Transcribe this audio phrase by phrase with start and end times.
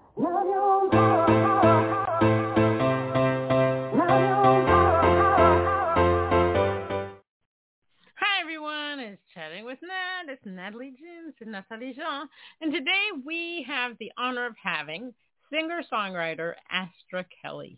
[10.71, 12.27] Natalie James and Natalie Jean.
[12.61, 15.13] And today we have the honor of having
[15.51, 17.77] singer-songwriter Astra Kelly.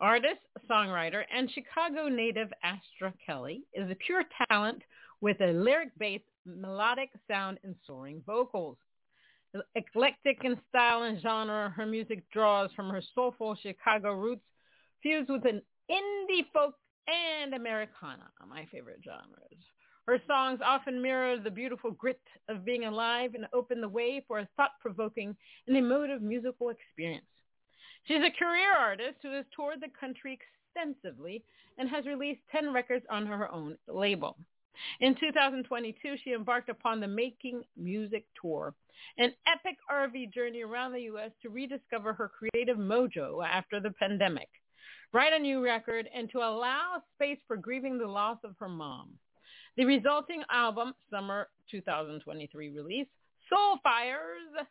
[0.00, 4.82] Artist, songwriter, and Chicago native Astra Kelly is a pure talent
[5.20, 8.76] with a lyric-based melodic sound and soaring vocals.
[9.74, 14.44] Eclectic in style and genre, her music draws from her soulful Chicago roots,
[15.02, 16.74] fused with an indie folk
[17.08, 19.64] and Americana, my favorite genres.
[20.06, 24.38] Her songs often mirror the beautiful grit of being alive and open the way for
[24.38, 25.36] a thought-provoking
[25.66, 27.26] and emotive musical experience.
[28.04, 30.38] She's a career artist who has toured the country
[30.74, 31.44] extensively
[31.78, 34.36] and has released 10 records on her own label.
[35.00, 38.74] In 2022, she embarked upon the Making Music Tour,
[39.18, 41.30] an epic RV journey around the U.S.
[41.42, 44.48] to rediscover her creative mojo after the pandemic,
[45.12, 49.10] write a new record, and to allow space for grieving the loss of her mom.
[49.76, 53.06] The resulting album, Summer 2023 release,
[53.48, 54.66] Soul Fires,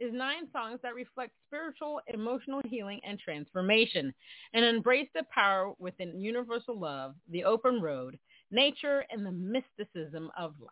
[0.00, 4.12] is nine songs that reflect spiritual, emotional healing and transformation
[4.54, 8.18] and embrace the power within universal love, the open road,
[8.50, 10.70] nature, and the mysticism of life.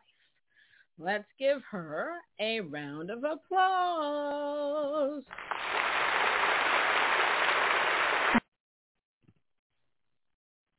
[0.99, 5.23] Let's give her a round of applause.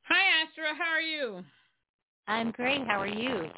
[0.04, 0.74] Hi, Astra.
[0.78, 1.42] How are you?
[2.28, 2.86] I'm great.
[2.86, 3.50] How are you?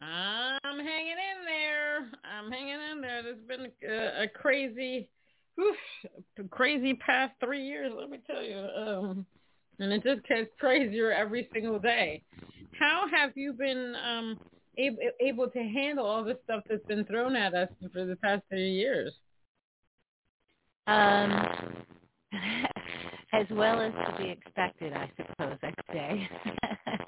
[0.00, 1.98] I'm hanging in there.
[2.24, 3.22] I'm hanging in there.
[3.22, 5.08] There's been a, a crazy,
[5.60, 5.76] oof,
[6.50, 7.92] crazy past three years.
[7.98, 9.26] Let me tell you, um,
[9.78, 12.22] and it just gets crazier every single day.
[12.78, 14.38] How have you been um,
[14.76, 18.42] able, able to handle all this stuff that's been thrown at us for the past
[18.50, 19.12] three years?
[20.86, 21.32] Um,
[23.32, 26.28] as well as to be expected, I suppose I'd say.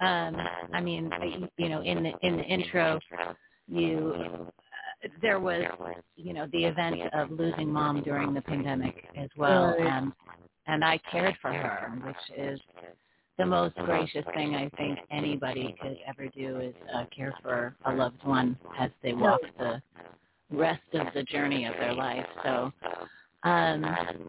[0.00, 0.36] um,
[0.72, 1.10] I mean,
[1.56, 2.98] you know, in the in the intro,
[3.68, 4.14] you
[5.04, 5.64] uh, there was,
[6.16, 10.12] you know, the event of losing mom during the pandemic as well, and
[10.66, 12.60] and I cared for her, which is
[13.38, 17.92] the most gracious thing I think anybody could ever do is uh, care for a
[17.92, 19.80] loved one as they walk the
[20.50, 22.26] rest of the journey of their life.
[22.42, 22.72] So
[23.46, 23.82] um,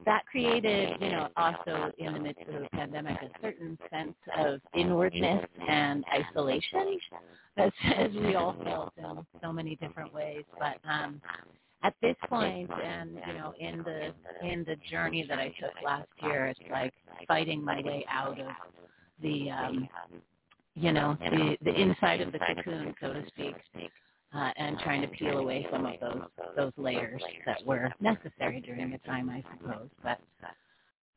[0.05, 4.61] that created, you know, also in the midst of the pandemic, a certain sense of
[4.75, 7.00] inwardness and isolation,
[7.57, 10.44] as, as we all felt in so many different ways.
[10.59, 11.19] But um,
[11.81, 16.09] at this point, and you know, in the in the journey that I took last
[16.22, 16.94] year, it's like
[17.28, 18.47] fighting my way out of
[19.23, 19.89] the, um,
[20.75, 23.55] you know, the the inside of the cocoon, so to speak
[24.37, 26.21] uh, and trying to peel away some of those
[26.55, 29.89] those layers that were necessary during the time, I suppose.
[30.03, 30.19] But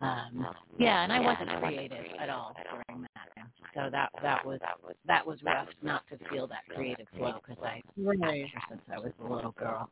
[0.00, 0.46] um,
[0.78, 3.28] yeah, and I wasn't creative at all during that,
[3.74, 4.58] so that that was
[5.06, 8.46] that was rough not to feel that creative flow because I right.
[8.68, 9.90] since I was a little girl.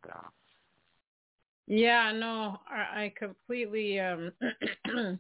[1.66, 4.32] Yeah, no, I, I completely um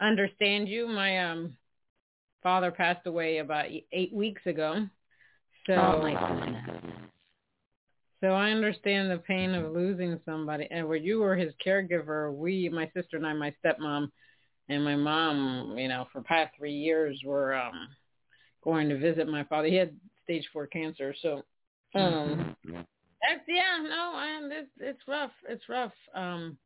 [0.00, 0.86] understand you.
[0.88, 1.56] My um
[2.42, 4.86] father passed away about eight weeks ago.
[5.66, 6.92] So oh my goodness.
[8.20, 10.66] So I understand the pain of losing somebody.
[10.70, 14.10] And where you were his caregiver, we, my sister and I, my stepmom
[14.68, 17.88] and my mom, you know, for past three years were um
[18.62, 19.68] going to visit my father.
[19.68, 19.94] He had
[20.24, 21.14] stage four cancer.
[21.20, 21.42] So
[21.94, 22.72] um mm-hmm.
[22.74, 25.32] that's yeah, no, and it's it's rough.
[25.48, 25.92] It's rough.
[26.14, 26.56] Um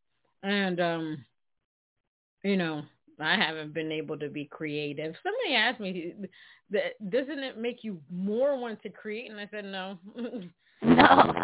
[0.42, 1.24] and um
[2.42, 2.82] you know,
[3.18, 5.14] I haven't been able to be creative.
[5.22, 6.14] Somebody asked me,
[6.72, 9.30] doesn't it make you more want to create?
[9.30, 9.98] And I said, no.
[10.82, 11.34] No.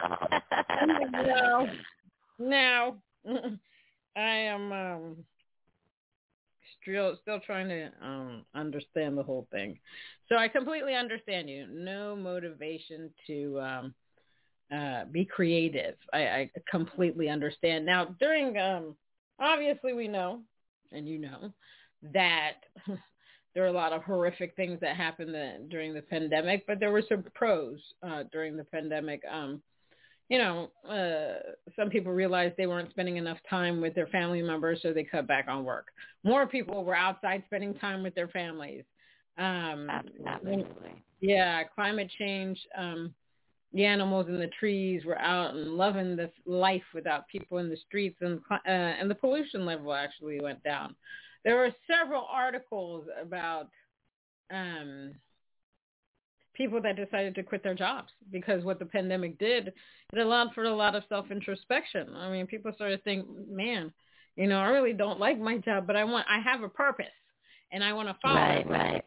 [1.11, 1.69] no.
[2.39, 2.97] No.
[4.17, 5.17] I am um
[6.81, 9.79] still still trying to um understand the whole thing.
[10.29, 11.67] So I completely understand you.
[11.71, 13.95] No motivation to um
[14.73, 15.97] uh be creative.
[16.13, 17.85] I, I completely understand.
[17.85, 18.97] Now during um
[19.39, 20.41] obviously we know
[20.93, 21.53] and you know
[22.15, 22.55] that
[23.57, 26.93] there are a lot of horrific things that happened the, during the pandemic, but there
[26.93, 29.23] were some pros uh, during the pandemic.
[29.33, 29.63] Um,
[30.29, 34.81] you know, uh, some people realized they weren't spending enough time with their family members,
[34.83, 35.87] so they cut back on work.
[36.23, 38.85] More people were outside spending time with their families.
[39.39, 39.89] Um,
[40.27, 41.03] Absolutely.
[41.23, 42.59] Yeah, climate change.
[42.77, 43.15] Um,
[43.73, 47.79] the animals in the trees were out and loving this life without people in the
[47.89, 50.95] streets, and uh, and the pollution level actually went down.
[51.45, 53.69] There were several articles about
[54.51, 55.15] um,
[56.55, 59.73] people that decided to quit their jobs because what the pandemic did,
[60.13, 62.15] it allowed for a lot of self-introspection.
[62.17, 63.93] I mean, people started to think, man,
[64.37, 67.07] you know, I really don't like my job, but I want, I have a purpose
[67.73, 68.67] and I want to follow right, it.
[68.67, 69.05] Right,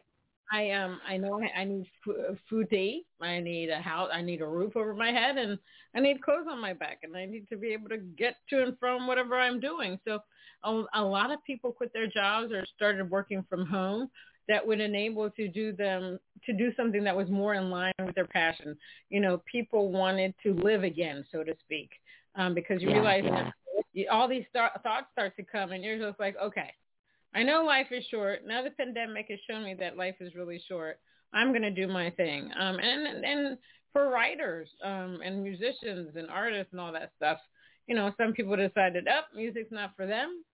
[0.52, 3.06] I um I know I, I need food to eat.
[3.20, 4.10] I need a house.
[4.12, 5.58] I need a roof over my head, and
[5.94, 8.62] I need clothes on my back, and I need to be able to get to
[8.62, 9.98] and from whatever I'm doing.
[10.06, 10.18] So
[10.64, 14.10] a, a lot of people quit their jobs or started working from home
[14.48, 18.14] that would enable to do them to do something that was more in line with
[18.16, 18.76] their passion.
[19.08, 21.90] You know, people wanted to live again, so to speak,
[22.34, 23.50] um, because you yeah, realize yeah.
[23.94, 26.72] that all these start, thoughts start to come, and you're just like, okay,
[27.34, 28.40] I know life is short.
[28.46, 30.98] Now the pandemic has shown me that life is really short.
[31.32, 32.50] I'm going to do my thing.
[32.58, 33.58] Um, and and
[33.92, 37.38] for writers um, and musicians and artists and all that stuff,
[37.86, 40.44] you know, some people decided, up, oh, music's not for them.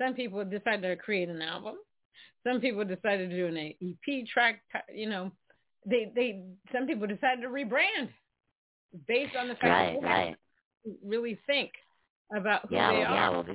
[0.00, 1.74] Some people decided to create an album.
[2.46, 4.60] Some people decided to do an EP track.
[4.92, 5.32] You know,
[5.86, 8.08] they they some people decided to rebrand
[9.06, 10.36] based on the fact right, that they right.
[11.04, 11.70] really think
[12.36, 13.14] about who yeah, they well, are.
[13.14, 13.46] Yeah, well,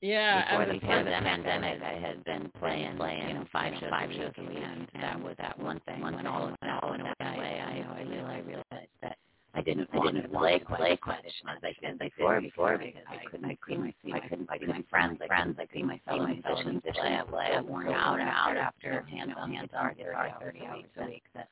[0.00, 3.90] yeah, before the, before the pandemic, I had been playing, playing, you know, five shows,
[3.90, 6.00] five shows a week, and um, that was that one thing.
[6.00, 9.16] When all went all in a way, I, you know, I realized, I realized that
[9.54, 13.46] I didn't, I didn't play play quite as I did before, before because I couldn't
[13.46, 16.82] i see my, I couldn't see my friends, like friends, like see my fellow musicians
[16.82, 21.22] play, play, worn out, out after hands on hands on guitar thirty hours a week.
[21.34, 21.48] That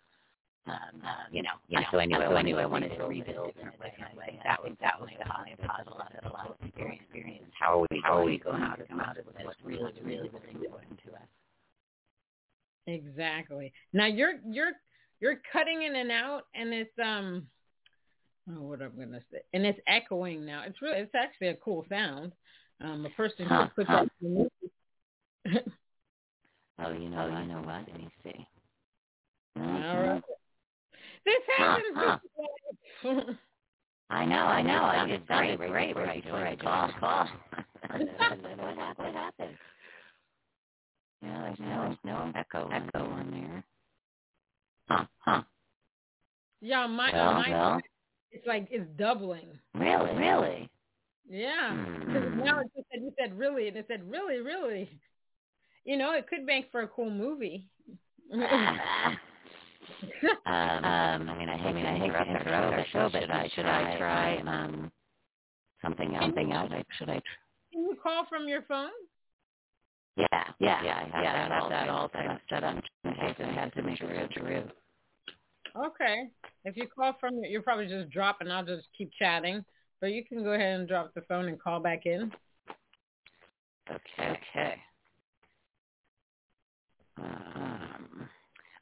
[0.66, 3.04] um, uh, you know, you know, so I knew, so I knew I wanted to
[3.04, 4.38] revisit different way.
[4.44, 7.02] That was that was the positive, positive, a lot of a lot of experience.
[7.02, 7.52] Experience.
[7.58, 8.00] How are we?
[8.04, 9.34] How are we going out to come out of this?
[9.42, 11.28] What's really, really, really important to us?
[12.86, 13.72] Exactly.
[13.92, 14.72] Now you're you're
[15.20, 17.46] you're cutting in and out, and it's um,
[18.50, 20.62] oh, what I'm gonna say, and it's echoing now.
[20.66, 22.32] It's really, it's actually a cool sound.
[22.80, 24.04] Um, a person huh, could put huh.
[24.20, 24.48] that.
[26.84, 27.82] oh, you know, you know what?
[27.88, 28.46] Let me see.
[29.56, 30.22] All right.
[31.24, 31.84] This happens.
[31.94, 32.18] Huh,
[33.02, 33.20] huh.
[34.10, 34.84] I know, I know.
[34.84, 36.90] I just sounded great, great right before I called.
[37.00, 37.28] Call.
[37.88, 38.96] what happened?
[38.96, 39.56] What happened?
[41.22, 43.64] Yeah, there's no, no echo, echo on there.
[44.88, 45.42] Huh, huh.
[46.60, 47.80] Yeah, my, well, my well.
[48.30, 49.48] it's like it's doubling.
[49.74, 50.68] Really, really.
[51.28, 51.70] Yeah.
[51.70, 52.40] Hmm.
[52.44, 54.90] Now it just said you said really, and it said really, really.
[55.84, 57.66] You know, it could make for a cool movie.
[60.46, 63.20] um, um, I mean, I hate, I mean, I hate to interrupt our show, but
[63.22, 64.92] should I, should I try um,
[65.82, 66.24] something else?
[66.24, 66.72] Something else?
[66.98, 67.16] Should I?
[67.16, 68.90] Tr- Can you call from your phone?
[70.16, 70.26] Yeah,
[70.58, 70.96] yeah, yeah.
[70.96, 72.40] I have yeah, that, all, that all set up.
[72.50, 72.82] Set up.
[73.04, 74.64] I have to, I have to make sure it's true.
[75.74, 76.28] Okay.
[76.64, 79.64] If you call from, your, you'll probably just drop, and I'll just keep chatting.
[80.00, 82.30] But you can go ahead and drop the phone and call back in.
[83.90, 84.38] Okay.
[84.54, 84.74] Okay.
[87.18, 88.08] Um.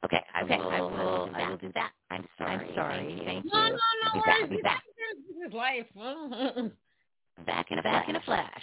[0.03, 0.69] Okay, I okay, will.
[0.69, 1.29] I will.
[1.35, 1.91] I will do that.
[2.09, 2.51] I'm sorry.
[2.51, 3.21] I'm sorry.
[3.25, 3.51] Thank you.
[3.53, 4.41] No, no, no be worries.
[4.41, 4.83] Back, be back.
[5.27, 5.85] This is life.
[7.45, 8.61] back in a back in a flash.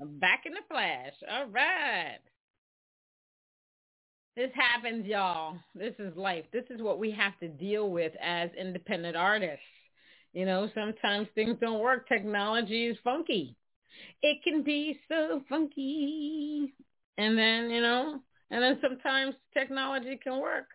[0.00, 1.12] Back in a flash.
[1.30, 2.18] All right.
[4.36, 5.56] This happens, y'all.
[5.74, 6.44] This is life.
[6.52, 9.64] This is what we have to deal with as independent artists.
[10.34, 12.06] You know, sometimes things don't work.
[12.06, 13.56] Technology is funky.
[14.22, 16.74] It can be so funky.
[17.16, 20.66] And then, you know, and then sometimes technology can work.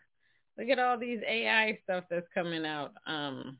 [0.58, 2.94] Look at all these AI stuff that's coming out.
[3.08, 3.58] Um,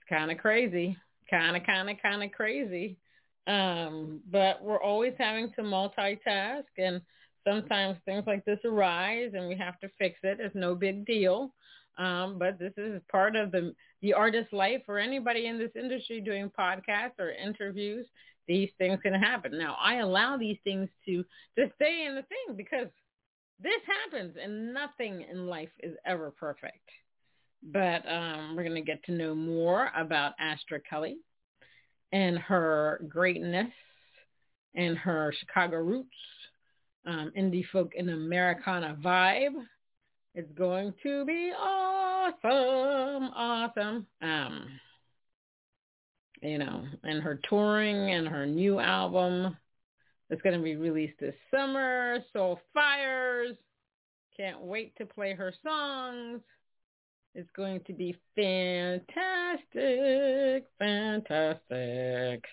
[0.00, 0.96] it's kind of crazy,
[1.30, 2.98] kind of, kind of, kind of crazy.
[3.46, 7.00] Um, but we're always having to multitask, and
[7.46, 10.38] sometimes things like this arise, and we have to fix it.
[10.40, 11.52] It's no big deal.
[11.98, 16.20] Um, but this is part of the the artist life for anybody in this industry
[16.20, 18.06] doing podcasts or interviews.
[18.46, 19.56] These things can happen.
[19.58, 21.24] Now, I allow these things to
[21.58, 22.88] to stay in the thing because
[23.60, 26.88] this happens and nothing in life is ever perfect.
[27.62, 31.16] But um, we're going to get to know more about Astra Kelly
[32.12, 33.72] and her greatness
[34.74, 36.14] and her Chicago roots,
[37.06, 39.54] um, indie folk and Americana vibe.
[40.34, 44.06] It's going to be awesome, awesome.
[44.20, 44.66] Um,
[46.42, 49.56] you know, and her touring and her new album
[50.30, 52.18] it's going to be released this summer.
[52.32, 53.56] Soul Fires.
[54.36, 56.40] Can't wait to play her songs.
[57.34, 59.04] It's going to be fantastic,
[60.78, 62.44] fantastic.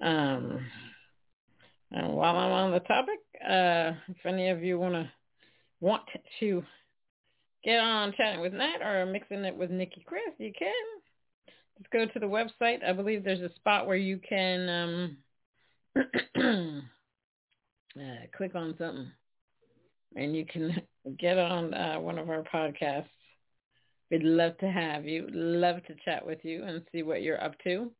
[0.00, 0.66] Um,
[1.92, 5.10] and while I'm on the topic, uh, if any of you want to
[5.80, 6.02] want
[6.40, 6.64] to
[7.62, 10.72] get on chatting with Nat or mixing it with Nikki Chris, you can.
[11.78, 12.82] Just go to the website.
[12.82, 15.16] I believe there's a spot where you can
[15.94, 16.82] um,
[17.98, 19.10] uh, click on something
[20.16, 20.80] and you can
[21.18, 23.06] get on uh, one of our podcasts.
[24.10, 25.26] We'd love to have you.
[25.32, 27.90] Love to chat with you and see what you're up to.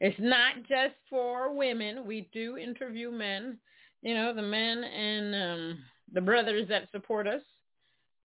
[0.00, 2.04] It's not just for women.
[2.06, 3.58] We do interview men.
[4.02, 5.78] You know, the men and um,
[6.12, 7.42] the brothers that support us,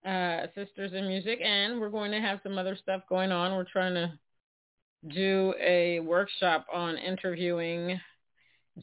[0.03, 3.55] uh, sisters in music, and we're going to have some other stuff going on.
[3.55, 4.11] We're trying to
[5.13, 7.99] do a workshop on interviewing,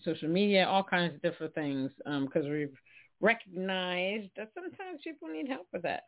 [0.05, 2.77] social media, all kinds of different things, because um, we've
[3.21, 6.05] recognized that sometimes people need help with that.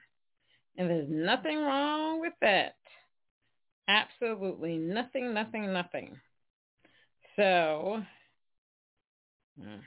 [0.76, 2.76] And there's nothing wrong with that.
[3.88, 6.20] Absolutely nothing, nothing, nothing.
[7.36, 8.02] So,
[9.60, 9.80] hmm,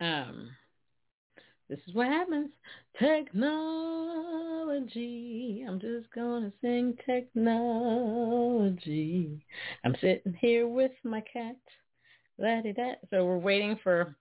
[0.00, 0.50] um,
[1.68, 2.50] this is what happens.
[2.98, 3.54] Technology.
[5.68, 8.16] I'm just going to sing technology.
[9.84, 11.56] I'm sitting here with my cat.
[12.38, 14.16] So we're waiting for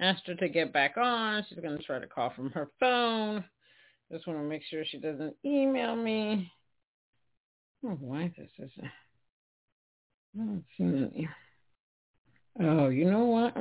[0.00, 1.44] Astra to get back on.
[1.48, 3.44] She's going to try to call from her phone.
[4.10, 6.50] Just want to make sure she doesn't email me.
[7.84, 8.70] Oh, why this is.
[12.60, 13.56] Oh, you know what?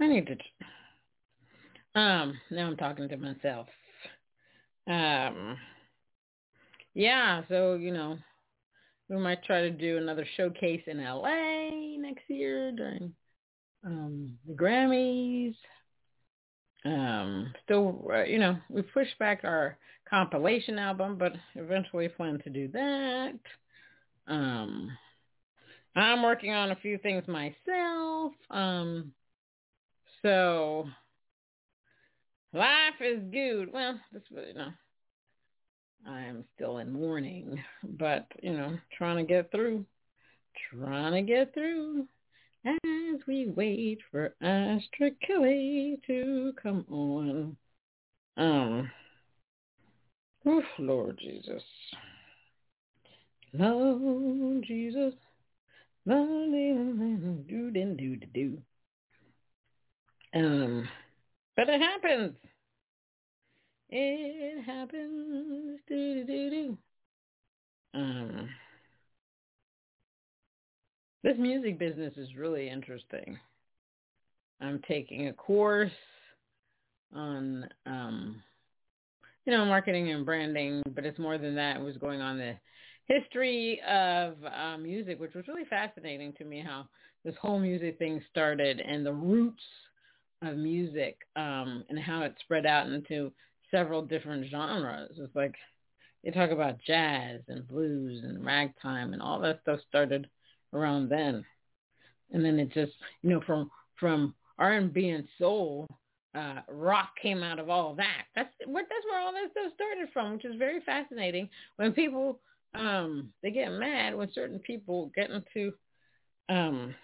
[0.00, 0.36] I need to
[1.96, 3.66] um, now I'm talking to myself.
[4.86, 5.56] Um,
[6.92, 8.18] yeah, so, you know,
[9.08, 13.14] we might try to do another showcase in LA next year during
[13.84, 15.54] um, the Grammys.
[16.84, 19.76] Um, still, uh, you know, we pushed back our
[20.08, 23.38] compilation album, but eventually plan to do that.
[24.28, 24.90] Um,
[25.96, 28.32] I'm working on a few things myself.
[28.50, 29.12] Um,
[30.22, 30.86] so
[32.56, 33.70] Life is good.
[33.70, 34.70] Well, this you know,
[36.08, 39.84] I am still in mourning, but you know, trying to get through,
[40.70, 42.06] trying to get through
[42.66, 47.56] as we wait for Astra Kelly to come on.
[48.36, 48.90] Um,
[50.78, 51.62] Lord Jesus,
[53.52, 55.14] Lord Jesus,
[56.04, 58.58] Lord, do do do do.
[60.34, 60.88] Um.
[61.56, 62.34] But it happens.
[63.88, 65.80] It happens.
[65.88, 66.76] Do-do-do-do.
[67.94, 68.50] Um,
[71.26, 73.36] this music business is really interesting.
[74.60, 75.90] I'm taking a course
[77.12, 78.40] on, um,
[79.44, 81.78] you know, marketing and branding, but it's more than that.
[81.78, 82.54] It was going on the
[83.06, 86.86] history of uh, music, which was really fascinating to me how
[87.24, 89.64] this whole music thing started and the roots
[90.42, 93.32] of music um, and how it spread out into
[93.72, 95.16] several different genres.
[95.18, 95.56] It's like
[96.22, 100.28] they talk about jazz and blues and ragtime and all that stuff started
[100.76, 101.44] around then.
[102.32, 102.92] And then it just,
[103.22, 105.86] you know, from from R&B and soul,
[106.34, 108.24] uh, rock came out of all that.
[108.34, 111.48] That's where that's where all that stuff started from, which is very fascinating.
[111.76, 112.40] When people
[112.74, 115.72] um, they get mad when certain people get into
[116.48, 116.94] um,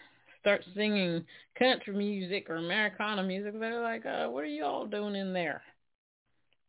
[0.41, 1.25] start singing
[1.59, 5.62] country music or Americana music, they're like, uh, what are you all doing in there?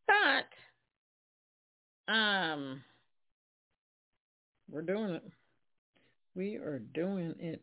[0.08, 2.82] But um,
[4.70, 5.24] we're doing it.
[6.36, 7.62] We are doing it.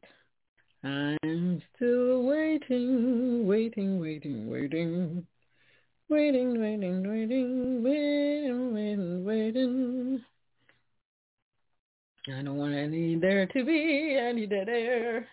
[0.85, 5.27] I'm still waiting, waiting, waiting, waiting.
[6.09, 10.25] Waiting, waiting, waiting, waiting, waiting, waiting.
[12.29, 15.27] I don't want any there to be any dead air.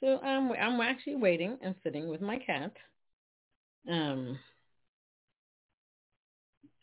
[0.00, 2.72] So I'm I'm actually waiting and sitting with my cat,
[3.90, 4.38] um,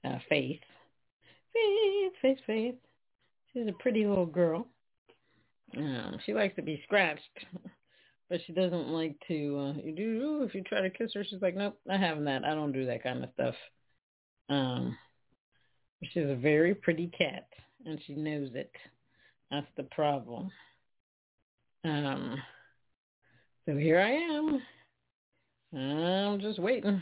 [0.03, 0.59] uh, Faith,
[1.53, 2.75] Faith, Faith, Faith.
[3.53, 4.67] She's a pretty little girl.
[5.75, 7.45] Um, she likes to be scratched,
[8.29, 9.57] but she doesn't like to.
[9.59, 12.43] Uh, you do if you try to kiss her, she's like, nope, not having that.
[12.43, 13.55] I don't do that kind of stuff.
[14.49, 14.97] Um,
[16.03, 17.47] she's a very pretty cat,
[17.85, 18.71] and she knows it.
[19.51, 20.51] That's the problem.
[21.83, 22.37] Um,
[23.65, 24.61] so here I am.
[25.77, 27.01] I'm just waiting,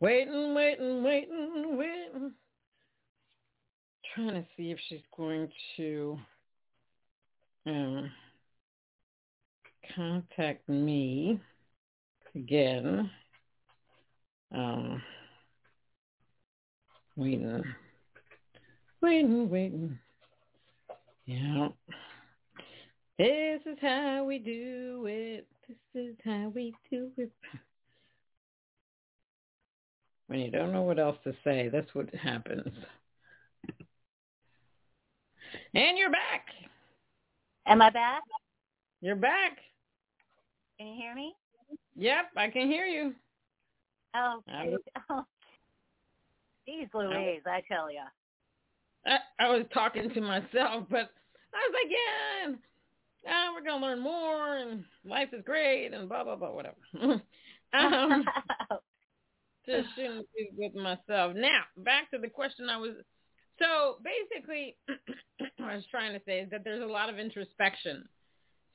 [0.00, 2.32] waiting, waiting, waiting, waiting.
[4.14, 6.18] Trying to see if she's going to
[7.66, 8.10] um,
[9.94, 11.40] contact me
[12.34, 13.10] again.
[14.54, 15.02] Um,
[17.16, 17.64] waiting,
[19.00, 19.98] waiting, waiting.
[21.26, 21.68] Yeah.
[23.18, 25.46] This is how we do it.
[25.68, 27.30] This is how we do it.
[30.26, 32.72] When you don't know what else to say, that's what happens.
[35.74, 36.46] And you're back.
[37.66, 38.22] Am I back?
[39.00, 39.58] You're back.
[40.78, 41.34] Can you hear me?
[41.96, 43.14] Yep, I can hear you.
[44.14, 44.42] Oh,
[45.10, 45.24] oh.
[46.66, 48.02] Geez Louise, I tell you.
[49.06, 51.10] I, I was talking to myself, but
[51.52, 52.54] I was like, yeah,
[53.28, 56.76] oh, we're gonna learn more, and life is great, and blah blah blah, whatever.
[57.72, 58.24] um,
[59.66, 60.24] just shooting
[60.56, 61.34] with myself.
[61.34, 62.92] Now, back to the question I was.
[63.62, 68.08] So basically, what I was trying to say is that there's a lot of introspection.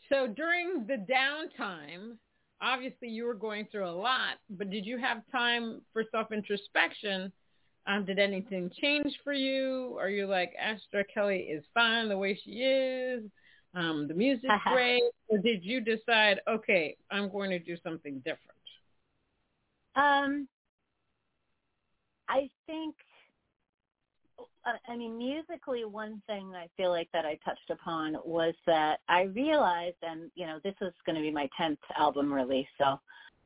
[0.10, 2.15] So during the downtime,
[2.62, 7.32] obviously you were going through a lot, but did you have time for self-introspection?
[7.88, 9.98] Um, did anything change for you?
[10.00, 13.24] Are you like, Astra Kelly is fine the way she is?
[13.74, 15.03] Um, the music's great.
[15.27, 18.41] Or did you decide, okay, I'm going to do something different?
[19.96, 20.48] Um,
[22.29, 22.96] I think,
[24.88, 29.24] I mean, musically, one thing I feel like that I touched upon was that I
[29.24, 33.00] realized, and you know, this is going to be my tenth album release, so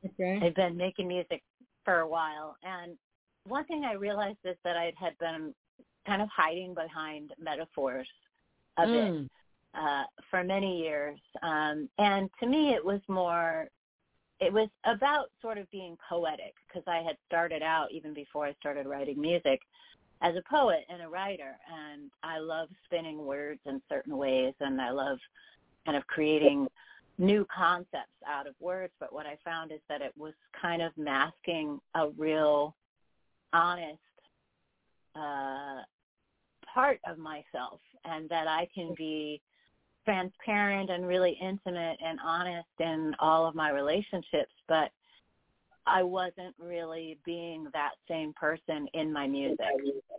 [0.04, 0.40] okay.
[0.42, 1.42] I've been making music
[1.84, 2.96] for a while, and
[3.44, 5.54] one thing I realized is that I had been
[6.06, 8.08] kind of hiding behind metaphors
[8.78, 9.22] a mm.
[9.22, 9.30] bit
[9.74, 13.68] uh, for many years, um, and to me, it was more
[14.40, 18.54] it was about sort of being poetic because I had started out even before I
[18.54, 19.60] started writing music
[20.22, 24.80] as a poet and a writer and I love spinning words in certain ways and
[24.80, 25.18] I love
[25.84, 26.68] kind of creating
[27.18, 30.92] new concepts out of words but what I found is that it was kind of
[30.96, 32.74] masking a real
[33.52, 33.98] honest
[35.14, 35.82] uh
[36.72, 39.40] part of myself and that I can be
[40.04, 44.90] transparent and really intimate and honest in all of my relationships, but
[45.86, 49.58] I wasn't really being that same person in my music.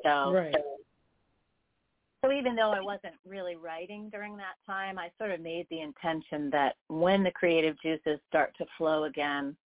[0.04, 0.56] So right.
[2.24, 5.82] So even though I wasn't really writing during that time, I sort of made the
[5.82, 9.58] intention that when the creative juices start to flow again,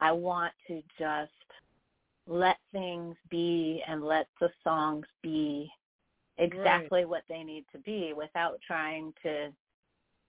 [0.00, 1.30] I want to just
[2.26, 5.70] let things be and let the songs be
[6.38, 7.08] exactly right.
[7.08, 9.52] what they need to be without trying to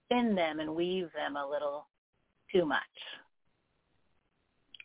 [0.04, 1.86] spin them and weave them a little
[2.52, 2.80] too much.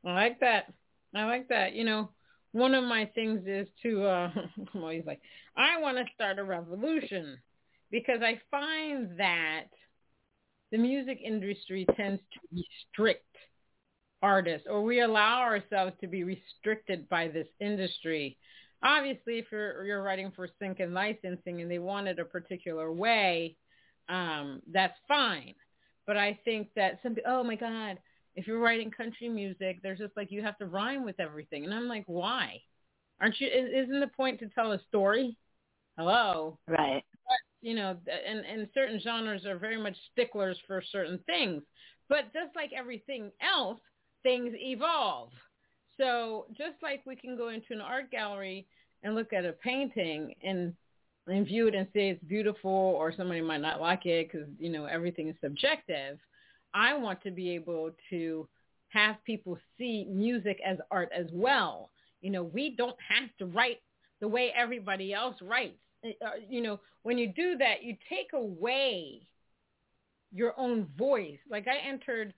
[0.05, 0.73] I like that.
[1.15, 1.73] I like that.
[1.73, 2.09] You know,
[2.51, 4.31] one of my things is to uh
[4.73, 5.21] I'm always like,
[5.55, 7.37] I want to start a revolution
[7.91, 9.65] because I find that
[10.71, 13.25] the music industry tends to restrict
[14.21, 18.37] artists or we allow ourselves to be restricted by this industry
[18.83, 22.91] obviously if you're you're writing for sync and licensing and they want it a particular
[22.91, 23.55] way,
[24.09, 25.53] um, that's fine.
[26.07, 27.99] But I think that some oh my God,
[28.35, 31.73] if you're writing country music, there's just like you have to rhyme with everything, and
[31.73, 32.61] I'm like, why?
[33.19, 33.47] Aren't you?
[33.47, 35.37] Isn't the point to tell a story?
[35.97, 36.57] Hello.
[36.67, 37.03] Right.
[37.25, 41.61] But, you know, and and certain genres are very much sticklers for certain things.
[42.09, 43.79] But just like everything else,
[44.23, 45.29] things evolve.
[45.97, 48.65] So just like we can go into an art gallery
[49.03, 50.73] and look at a painting and
[51.27, 54.69] and view it and say it's beautiful or somebody might not like it because, you
[54.69, 56.17] know, everything is subjective.
[56.73, 58.47] I want to be able to
[58.89, 61.89] have people see music as art as well.
[62.21, 63.79] You know, we don't have to write
[64.19, 65.77] the way everybody else writes.
[66.05, 66.09] Uh,
[66.49, 69.27] you know, when you do that, you take away
[70.31, 71.39] your own voice.
[71.49, 72.33] Like I entered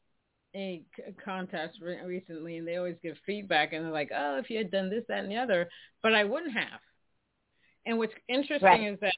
[0.56, 0.84] a
[1.24, 4.90] contest recently, and they always give feedback, and they're like, "Oh, if you had done
[4.90, 5.70] this, that, and the other,"
[6.02, 6.80] but I wouldn't have.
[7.86, 8.94] And what's interesting right.
[8.94, 9.16] is that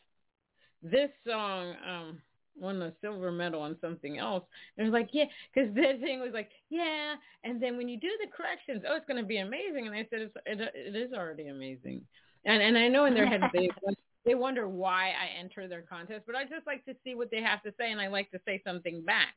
[0.81, 2.21] this song um,
[2.57, 4.43] won a silver medal on something else.
[4.77, 7.99] And it was like, yeah, because the thing was like, yeah, and then when you
[7.99, 9.87] do the corrections, oh, it's going to be amazing.
[9.87, 12.01] And I said, it's, it, it is already amazing.
[12.45, 13.69] And and I know in their heads they
[14.25, 17.41] they wonder why I enter their contest, but I just like to see what they
[17.41, 19.35] have to say, and I like to say something back.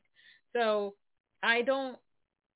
[0.53, 0.95] So
[1.41, 1.97] I don't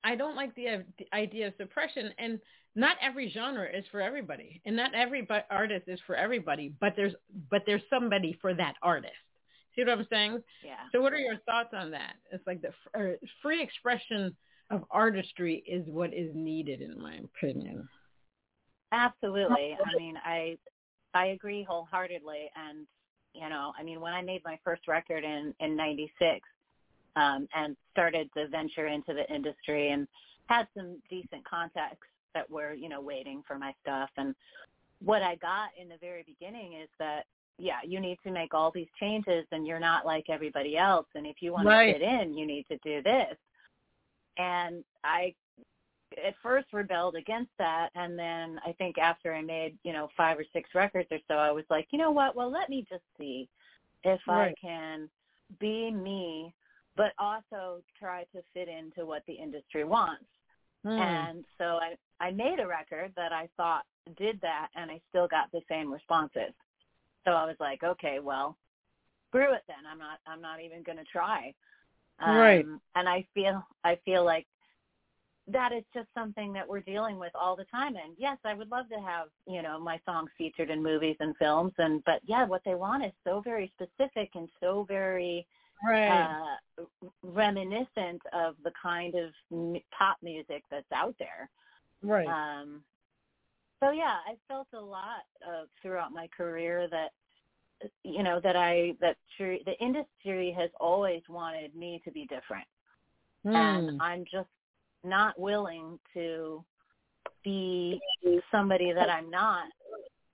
[0.03, 2.39] I don't like the, the idea of suppression and
[2.75, 7.13] not every genre is for everybody and not every artist is for everybody but there's
[7.49, 9.13] but there's somebody for that artist
[9.75, 10.41] see what i'm saying?
[10.65, 10.75] Yeah.
[10.91, 12.15] So what are your thoughts on that?
[12.31, 12.73] It's like the
[13.41, 14.35] free expression
[14.69, 17.87] of artistry is what is needed in my opinion.
[18.91, 19.77] Absolutely.
[19.79, 20.57] I mean i
[21.13, 22.49] i agree wholeheartedly.
[22.55, 22.87] And
[23.33, 26.41] you know i mean when i made my first record in in 96
[27.15, 30.07] um, and started to venture into the industry and
[30.47, 34.09] had some decent contacts that were, you know, waiting for my stuff.
[34.17, 34.35] And
[35.03, 37.25] what I got in the very beginning is that
[37.57, 41.07] yeah, you need to make all these changes and you're not like everybody else.
[41.15, 41.93] And if you want Right.
[41.93, 43.37] to fit in, you need to do this.
[44.37, 45.35] And I
[46.23, 47.89] at first rebelled against that.
[47.95, 51.35] And then I think after I made, you know, five or six records or so,
[51.35, 52.35] I was like, you know what?
[52.35, 53.49] Well, let me just see
[54.03, 55.09] if I can
[55.59, 56.53] be me,
[56.95, 60.25] but also try to fit into what the industry wants.
[60.83, 60.91] Hmm.
[60.91, 63.83] And so I, I made a record that I thought
[64.17, 66.53] did that and I still got the same responses.
[67.25, 68.57] So I was like, okay, well,
[69.29, 69.77] screw it then.
[69.89, 71.53] I'm not I'm not even gonna try.
[72.19, 72.65] Um, Right.
[72.95, 74.45] And I feel I feel like
[75.47, 77.95] that is just something that we're dealing with all the time.
[77.95, 81.35] And yes, I would love to have, you know, my songs featured in movies and
[81.37, 85.45] films and but yeah, what they want is so very specific and so very
[85.83, 86.29] right.
[86.79, 86.83] uh,
[87.23, 91.49] reminiscent of the kind of m- pop music that's out there.
[92.03, 92.27] right.
[92.27, 92.81] Um,
[93.83, 97.09] so yeah, I felt a lot uh, throughout my career that
[98.03, 102.67] you know that I that the industry has always wanted me to be different,
[103.43, 103.55] Hmm.
[103.55, 104.49] and I'm just
[105.03, 106.63] not willing to
[107.43, 107.99] be
[108.51, 109.65] somebody that I'm not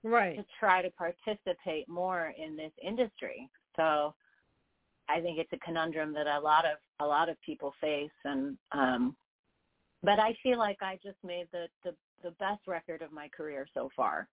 [0.04, 0.38] right.
[0.38, 3.50] to try to participate more in this industry.
[3.76, 4.14] So
[5.08, 8.58] I think it's a conundrum that a lot of a lot of people face and
[8.72, 9.16] um
[10.02, 13.68] but I feel like I just made the the, the best record of my career
[13.74, 14.28] so far.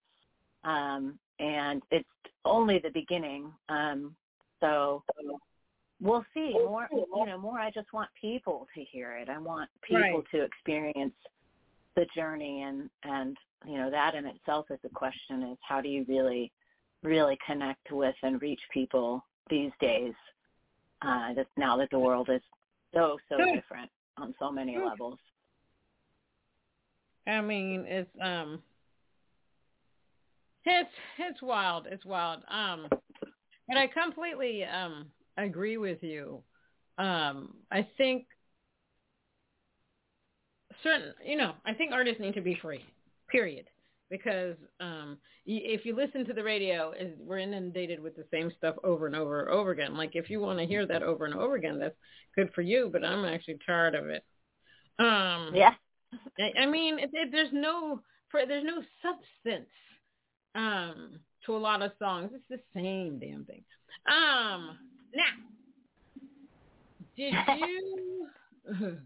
[0.64, 2.08] Um and it's
[2.44, 3.52] only the beginning.
[3.68, 4.14] Um
[4.60, 5.02] so
[6.00, 9.28] we'll see more you know more I just want people to hear it.
[9.28, 10.24] I want people Right.
[10.32, 11.14] to experience
[11.96, 15.88] the journey and and you know that in itself is a question is how do
[15.88, 16.52] you really
[17.02, 20.12] really connect with and reach people these days
[21.02, 22.42] uh that now that the world is
[22.94, 23.54] so so Good.
[23.54, 24.84] different on so many Good.
[24.84, 25.18] levels
[27.26, 28.62] I mean, it's um,
[30.64, 31.86] it's it's wild.
[31.90, 32.40] It's wild.
[32.50, 32.88] Um,
[33.68, 36.42] and I completely um agree with you.
[36.98, 38.26] Um, I think
[40.82, 42.84] certain, you know, I think artists need to be free.
[43.30, 43.66] Period.
[44.08, 49.08] Because um, if you listen to the radio, we're inundated with the same stuff over
[49.08, 49.96] and over and over again.
[49.96, 51.96] Like if you want to hear that over and over again, that's
[52.36, 52.88] good for you.
[52.90, 54.24] But I'm actually tired of it.
[55.00, 55.74] Um, yeah
[56.38, 58.00] I, I mean, it, it, there's no
[58.30, 59.70] for there's no substance
[60.54, 62.30] um, to a lot of songs.
[62.34, 63.64] It's the same damn thing.
[64.06, 64.78] Um,
[65.14, 65.24] now,
[67.16, 68.28] did you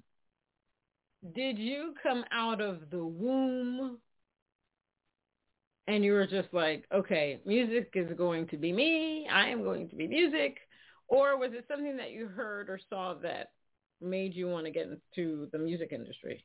[1.35, 3.99] did you come out of the womb
[5.87, 9.27] and you were just like, okay, music is going to be me.
[9.31, 10.59] I am going to be music,
[11.09, 13.51] or was it something that you heard or saw that
[14.01, 16.45] made you want to get into the music industry?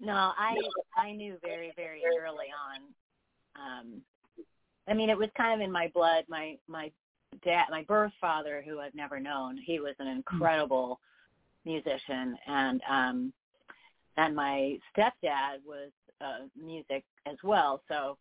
[0.00, 0.56] No i
[0.96, 2.80] i knew very very early on.
[3.56, 4.02] Um
[4.88, 6.24] i mean it was kind of in my blood.
[6.28, 6.90] My my
[7.44, 11.00] dad my birth father who i've never known he was an incredible
[11.64, 12.36] musician.
[12.46, 13.32] And um
[14.16, 17.82] and my stepdad was uh music as well.
[17.88, 18.16] So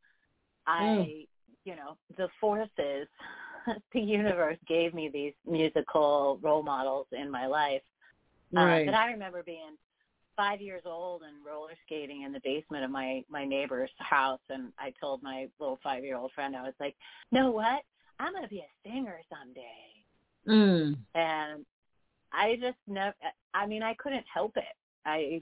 [0.68, 1.28] i Mm.
[1.66, 3.08] you know the forces
[3.94, 7.82] the universe gave me these musical role models in my life.
[8.56, 9.76] Uh, but I remember being
[10.38, 14.72] five years old and roller skating in the basement of my my neighbor's house, and
[14.80, 16.96] I told my little five year old friend, I was like,
[17.32, 17.84] "Know what?
[18.20, 20.06] I'm gonna be a singer someday."
[20.48, 20.98] Mm.
[21.16, 21.66] And
[22.32, 23.16] I just never.
[23.54, 24.76] I mean, I couldn't help it.
[25.06, 25.42] I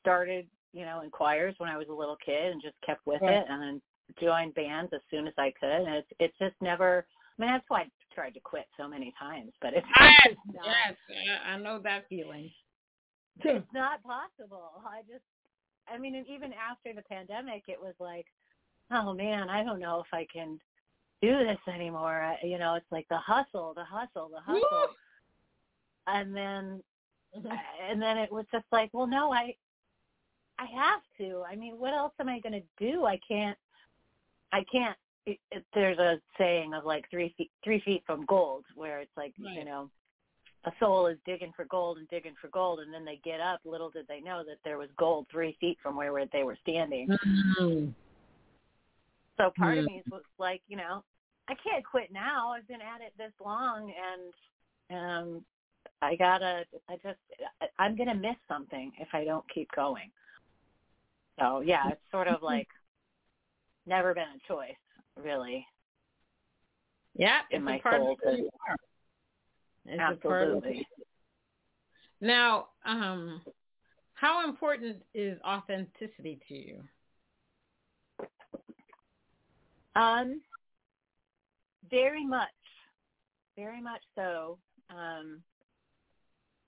[0.00, 3.22] started, you know, in choirs when I was a little kid, and just kept with
[3.22, 3.36] Right.
[3.36, 3.82] it, and then
[4.20, 7.06] joined bands as soon as I could, and it's it's just never.
[7.38, 10.64] I mean, that's why I tried to quit so many times, but it's Yes, not,
[10.66, 10.96] yes,
[11.46, 12.50] I I know that feeling.
[13.40, 14.82] It's not possible.
[14.86, 15.24] I just,
[15.92, 18.26] I mean, and even after the pandemic, it was like,
[18.90, 20.58] oh man, I don't know if I can
[21.20, 22.20] do this anymore.
[22.22, 24.88] I, you know, it's like the hustle, the hustle, the hustle, Woo!
[26.08, 26.82] and then,
[27.36, 27.48] mm-hmm.
[27.90, 29.54] and then it was just like, well, no, I,
[30.58, 31.42] I have to.
[31.50, 33.06] I mean, what else am I going to do?
[33.06, 33.56] I can't,
[34.52, 34.96] I can't.
[35.24, 39.16] It, it, there's a saying of like three feet, three feet from gold, where it's
[39.16, 39.88] like, you know,
[40.64, 43.60] a soul is digging for gold and digging for gold, and then they get up.
[43.64, 47.08] Little did they know that there was gold three feet from where they were standing.
[47.60, 47.94] Mm.
[49.36, 49.88] So part of Mm.
[49.88, 51.02] me was like, you know,
[51.48, 52.50] I can't quit now.
[52.50, 53.92] I've been at it this long,
[54.88, 55.44] and um,
[56.00, 56.64] I gotta.
[56.88, 57.18] I just,
[57.78, 60.10] I'm gonna miss something if I don't keep going.
[61.40, 62.68] So yeah, it's sort of like
[63.86, 64.76] never been a choice,
[65.16, 65.66] really.
[67.14, 68.76] Yeah, In my soul of who to- you are.
[69.86, 70.86] It's a part of- Absolutely.
[72.20, 73.42] Now, um,
[74.14, 76.88] how important is authenticity to you?
[79.96, 80.40] Um,
[81.90, 82.48] very much,
[83.56, 84.58] very much so.
[84.90, 85.42] Um,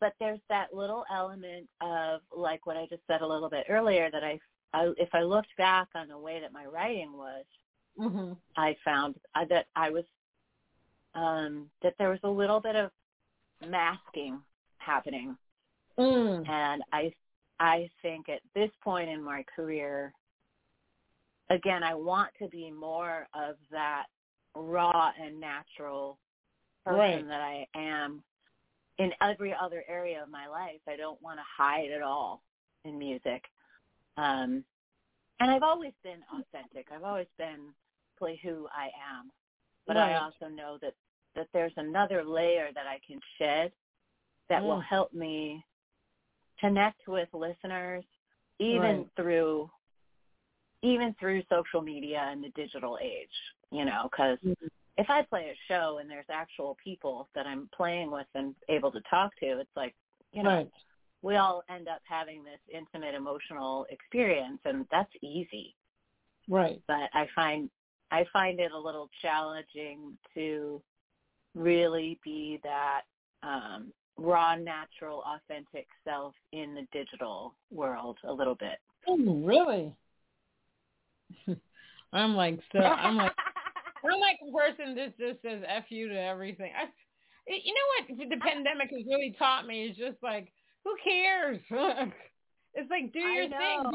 [0.00, 4.11] but there's that little element of like what I just said a little bit earlier
[4.11, 4.38] that I,
[4.72, 7.44] I if I looked back on the way that my writing was,
[7.98, 8.33] mm-hmm.
[8.57, 10.05] I found that I was
[11.14, 12.90] um, that there was a little bit of
[13.66, 14.40] masking
[14.79, 15.37] happening,
[15.98, 16.48] mm.
[16.48, 17.12] and I
[17.61, 20.12] I think at this point in my career,
[21.50, 24.05] again, I want to be more of that
[24.55, 26.18] raw and natural
[26.85, 27.29] person right.
[27.29, 28.22] that I am
[28.98, 30.81] in every other area of my life.
[30.88, 32.42] I don't want to hide at all
[32.85, 33.42] in music.
[34.16, 34.64] Um,
[35.40, 36.87] and I've always been authentic.
[36.94, 37.72] I've always been
[38.18, 39.31] play who I am.
[39.87, 40.12] But right.
[40.12, 40.94] I also know that
[41.37, 43.73] that there's another layer that I can shed
[44.49, 44.66] that mm.
[44.66, 45.64] will help me
[46.61, 48.05] connect with listeners
[48.59, 49.07] even right.
[49.16, 49.70] through
[50.83, 53.27] even through social media and the digital age,
[53.73, 54.66] you know, because mm-hmm.
[54.99, 58.92] if I play a show and there's actual people that I'm playing with and able
[58.92, 59.94] to talk to, it's like,
[60.33, 60.70] you know, right.
[61.23, 65.75] we all end up having this intimate emotional experience and that's easy.
[66.49, 66.83] Right.
[66.87, 67.70] But I find
[68.11, 70.83] I find it a little challenging to
[71.54, 73.02] really be that
[73.42, 78.78] um, raw, natural, authentic self in the digital world a little bit.
[79.06, 79.94] Oh, really?
[82.12, 82.78] I'm like so.
[82.78, 83.32] I'm like
[84.04, 86.70] I'm like a person that just says "f you" to everything.
[86.76, 86.84] I,
[87.48, 88.28] you know what?
[88.30, 90.52] The pandemic has really taught me is just like,
[90.84, 91.58] who cares?
[92.74, 93.92] it's like do your thing.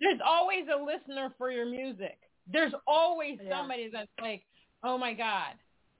[0.00, 2.18] There's always a listener for your music.
[2.52, 3.58] There's always yeah.
[3.58, 4.42] somebody that's like,
[4.84, 5.54] oh my god,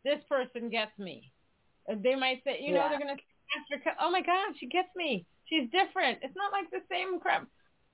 [0.07, 1.33] this person gets me.
[1.91, 2.83] They might say, you yeah.
[2.83, 3.19] know, they're gonna
[3.59, 5.27] after, oh my god, she gets me.
[5.47, 6.19] She's different.
[6.23, 7.47] It's not like the same crap.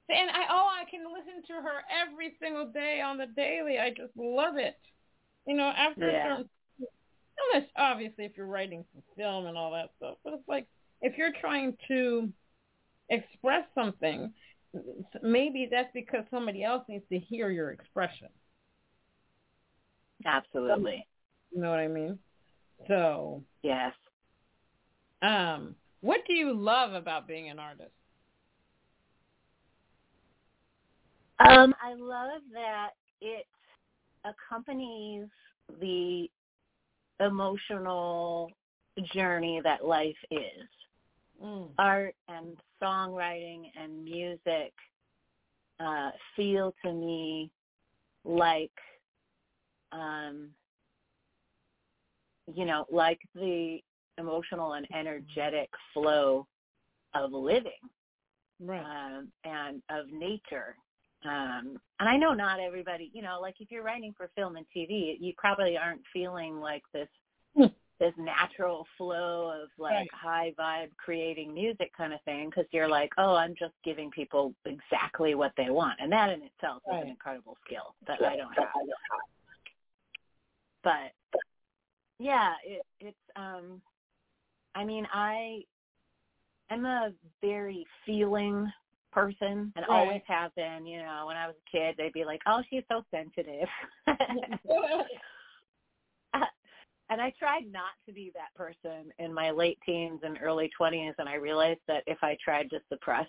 [0.09, 3.79] And I oh I can listen to her every single day on the daily.
[3.79, 4.77] I just love it.
[5.46, 6.37] You know, after yeah.
[6.37, 6.51] certain
[7.51, 10.18] unless obviously if you're writing for film and all that stuff.
[10.22, 10.66] But it's like
[11.01, 12.31] if you're trying to
[13.09, 14.33] express something,
[15.22, 18.29] maybe that's because somebody else needs to hear your expression.
[20.25, 21.07] Absolutely.
[21.54, 22.18] You know what I mean?
[22.88, 23.92] So yes.
[25.20, 27.92] Um, what do you love about being an artist?
[31.38, 33.46] Um, I love that it
[34.24, 35.26] accompanies
[35.80, 36.28] the
[37.20, 38.50] emotional
[39.12, 40.68] journey that life is.
[41.42, 41.68] Mm.
[41.78, 44.72] Art and songwriting and music
[45.80, 47.50] uh, feel to me
[48.24, 48.70] like,
[49.90, 50.48] um,
[52.52, 53.78] you know, like the
[54.18, 56.46] emotional and energetic flow
[57.14, 57.72] of living
[58.61, 58.81] right.
[58.81, 60.76] um, and of nature.
[61.24, 64.66] Um, and I know not everybody, you know, like if you're writing for film and
[64.76, 67.09] TV, you probably aren't feeling like this
[68.00, 70.09] this natural flow of like right.
[70.12, 74.52] high vibe creating music kind of thing because you're like, oh, I'm just giving people
[74.64, 76.98] exactly what they want, and that in itself right.
[76.98, 78.66] is an incredible skill that I don't have.
[80.83, 81.12] But
[82.22, 83.80] yeah, it, it's um,
[84.74, 85.62] I mean, I
[86.70, 88.70] I'm a very feeling
[89.12, 89.90] person and right.
[89.90, 90.87] always have been.
[90.87, 93.68] You know, when I was a kid, they'd be like, "Oh, she's so sensitive."
[97.12, 101.12] and I tried not to be that person in my late teens and early 20s
[101.18, 103.26] and I realized that if I tried to suppress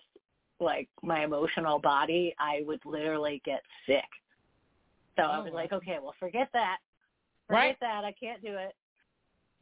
[0.61, 4.07] like my emotional body, I would literally get sick.
[5.17, 6.77] So oh, I was like, okay, well, forget that.
[7.47, 7.77] Forget right.
[7.81, 8.05] that.
[8.05, 8.73] I can't do it.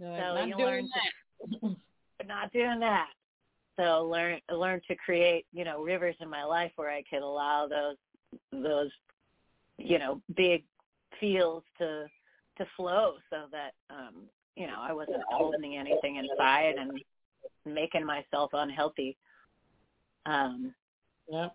[0.02, 0.90] So like, you not learn doing
[2.22, 3.10] to not doing that.
[3.80, 7.68] So learn learn to create, you know, rivers in my life where I could allow
[7.68, 7.96] those
[8.52, 8.90] those
[9.78, 10.64] you know, big
[11.20, 12.06] feels to
[12.58, 14.24] to flow so that um,
[14.56, 16.92] you know, I wasn't holding anything inside and
[17.66, 19.18] making myself unhealthy.
[20.26, 20.74] Um
[21.30, 21.50] yeah.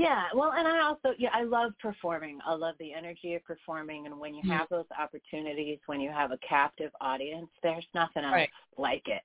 [0.00, 2.38] Yeah, well, and I also yeah, I love performing.
[2.46, 6.32] I love the energy of performing, and when you have those opportunities, when you have
[6.32, 8.48] a captive audience, there's nothing else right.
[8.78, 9.20] like it.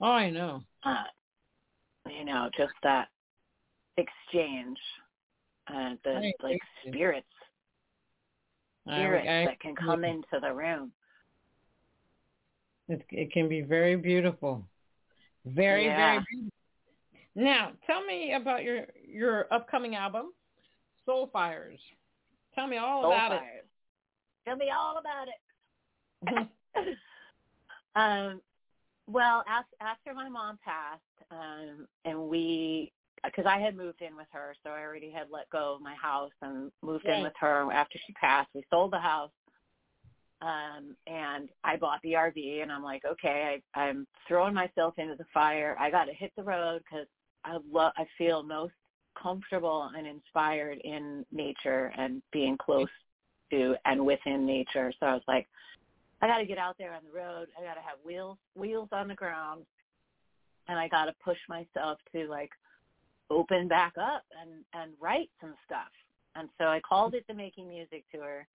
[0.00, 0.62] Oh, I know.
[0.84, 1.02] Uh,
[2.08, 3.08] you know, just that
[3.98, 4.78] exchange,
[5.68, 7.26] uh, the like spirits,
[8.88, 10.92] spirits I, I, that can come into the room.
[12.88, 14.64] It, it can be very beautiful,
[15.44, 15.96] very yeah.
[15.96, 16.52] very beautiful.
[17.34, 20.32] Now, tell me about your your upcoming album,
[21.06, 21.78] Soul Fires.
[22.54, 23.42] Tell me all Soul about Fires.
[23.58, 23.66] it.
[24.46, 26.96] Tell me all about it.
[27.96, 28.40] um,
[29.06, 32.92] well, after, after my mom passed, um, and we,
[33.24, 35.94] because I had moved in with her, so I already had let go of my
[35.94, 38.48] house and moved in with her after she passed.
[38.54, 39.30] We sold the house,
[40.42, 45.16] Um, and I bought the RV, and I'm like, okay, I, I'm throwing myself into
[45.16, 45.76] the fire.
[45.78, 47.06] I got to hit the road because
[47.44, 47.92] I love.
[47.98, 48.72] I feel most
[49.20, 52.88] comfortable and inspired in nature and being close
[53.50, 54.92] to and within nature.
[55.00, 55.46] So I was like,
[56.22, 57.48] I got to get out there on the road.
[57.58, 59.64] I got to have wheels wheels on the ground,
[60.68, 62.50] and I got to push myself to like
[63.30, 65.90] open back up and and write some stuff.
[66.36, 68.46] And so I called it the Making Music Tour.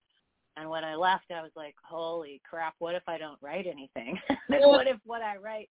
[0.57, 2.75] And when I left, I was like, "Holy crap!
[2.79, 4.17] What if I don't write anything?
[4.47, 5.69] what if what I write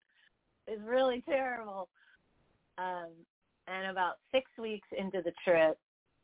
[0.67, 1.87] is really terrible?"
[2.77, 3.07] Um,
[3.67, 5.77] and about six weeks into the trip,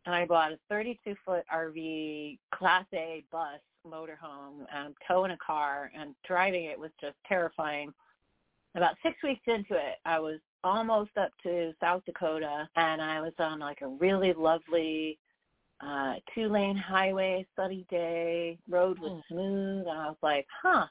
[0.06, 5.92] and I bought a 32 foot RV Class A bus motorhome, and towing a car,
[5.98, 7.94] and driving it was just terrifying.
[8.76, 13.34] About six weeks into it, I was almost up to South Dakota, and I was
[13.40, 15.18] on like a really lovely
[15.82, 19.22] uh two lane highway, sunny day, road was mm.
[19.30, 20.86] smooth, and I was like, huh,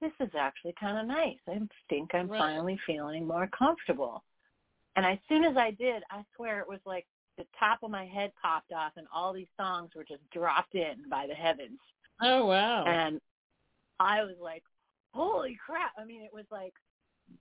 [0.00, 1.38] this is actually kind of nice.
[1.48, 2.38] I think I'm right.
[2.38, 4.22] finally feeling more comfortable.
[4.98, 7.06] And as soon as I did, I swear it was like
[7.36, 11.08] the top of my head popped off and all these songs were just dropped in
[11.08, 11.78] by the heavens.
[12.20, 12.84] Oh wow.
[12.84, 13.20] And
[14.00, 14.64] I was like,
[15.14, 15.92] holy crap.
[15.96, 16.72] I mean, it was like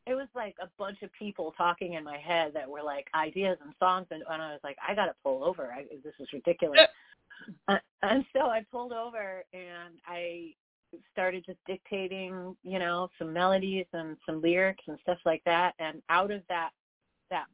[0.06, 3.58] it was like a bunch of people talking in my head that were like ideas
[3.64, 5.74] and songs and, and I was like, I got to pull over.
[5.74, 6.82] I, this is ridiculous.
[7.70, 10.54] uh, and so I pulled over and I
[11.12, 15.74] started just dictating, you know, some melodies and some lyrics and stuff like that.
[15.80, 16.70] And out of that
[17.30, 17.46] that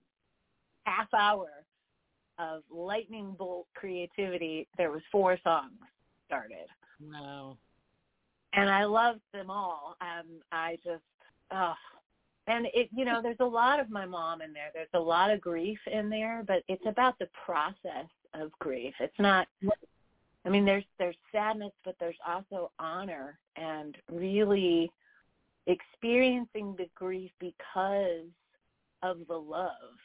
[0.85, 1.49] half hour
[2.39, 5.73] of lightning bolt creativity, there was four songs
[6.25, 6.67] started.
[7.01, 7.57] Wow.
[8.53, 9.95] And I loved them all.
[10.01, 11.03] Um, I just,
[11.51, 11.73] oh,
[12.47, 14.69] and it, you know, there's a lot of my mom in there.
[14.73, 18.93] There's a lot of grief in there, but it's about the process of grief.
[18.99, 19.47] It's not.
[20.45, 24.91] I mean, there's there's sadness, but there's also honor and really
[25.67, 28.27] experiencing the grief because
[29.03, 29.97] of the love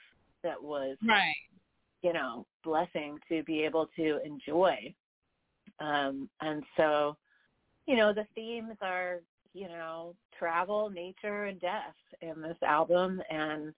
[0.42, 1.34] that was right.
[2.02, 4.94] you know blessing to be able to enjoy.
[5.80, 7.16] Um and so
[7.86, 9.20] you know the themes are
[9.54, 13.22] you know travel nature and death in this album.
[13.30, 13.72] And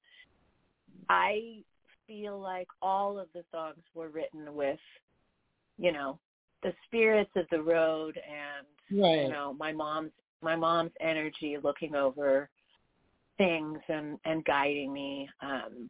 [1.08, 1.62] i
[2.06, 4.80] feel like all of the songs were written with
[5.78, 6.18] you know
[6.62, 9.22] the spirits of the road and right.
[9.22, 10.10] you know my mom's
[10.42, 12.50] my mom's energy looking over
[13.40, 15.88] things and and guiding me um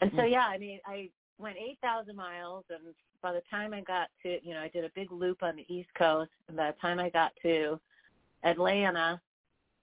[0.00, 0.30] and so mm.
[0.30, 1.06] yeah i mean i
[1.36, 4.86] went eight thousand miles and by the time i got to you know i did
[4.86, 7.78] a big loop on the east coast and by the time i got to
[8.42, 9.20] atlanta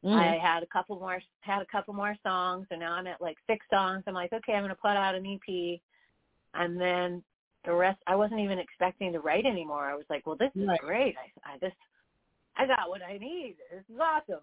[0.04, 0.18] mm.
[0.18, 3.38] i had a couple more had a couple more songs and now i'm at like
[3.46, 5.80] six songs i'm like okay i'm going to put out an ep
[6.56, 7.22] and then
[7.66, 10.68] the rest i wasn't even expecting to write anymore i was like well this is
[10.68, 10.80] right.
[10.80, 11.78] great i i just
[12.58, 14.42] i got what i need this is awesome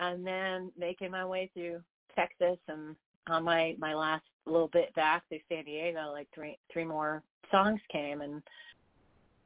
[0.00, 1.80] and then making my way through
[2.14, 2.96] Texas and
[3.28, 7.80] on my my last little bit back through San Diego, like three three more songs
[7.90, 8.42] came, and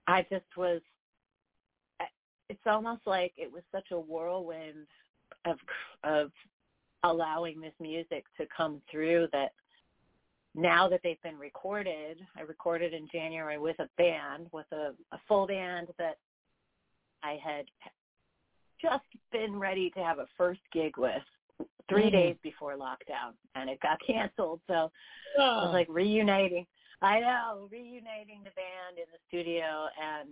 [0.07, 0.81] I just was.
[2.49, 4.87] It's almost like it was such a whirlwind
[5.45, 5.59] of
[6.03, 6.31] of
[7.05, 9.53] allowing this music to come through that
[10.55, 15.21] now that they've been recorded, I recorded in January with a band, with a, a
[15.29, 16.19] full band that
[17.23, 17.67] I had
[18.81, 21.23] just been ready to have a first gig with
[21.89, 22.11] 3 mm-hmm.
[22.11, 24.91] days before lockdown and it got canceled so
[25.39, 25.43] oh.
[25.43, 26.67] I was like reuniting
[27.01, 30.29] I know reuniting the band in the studio and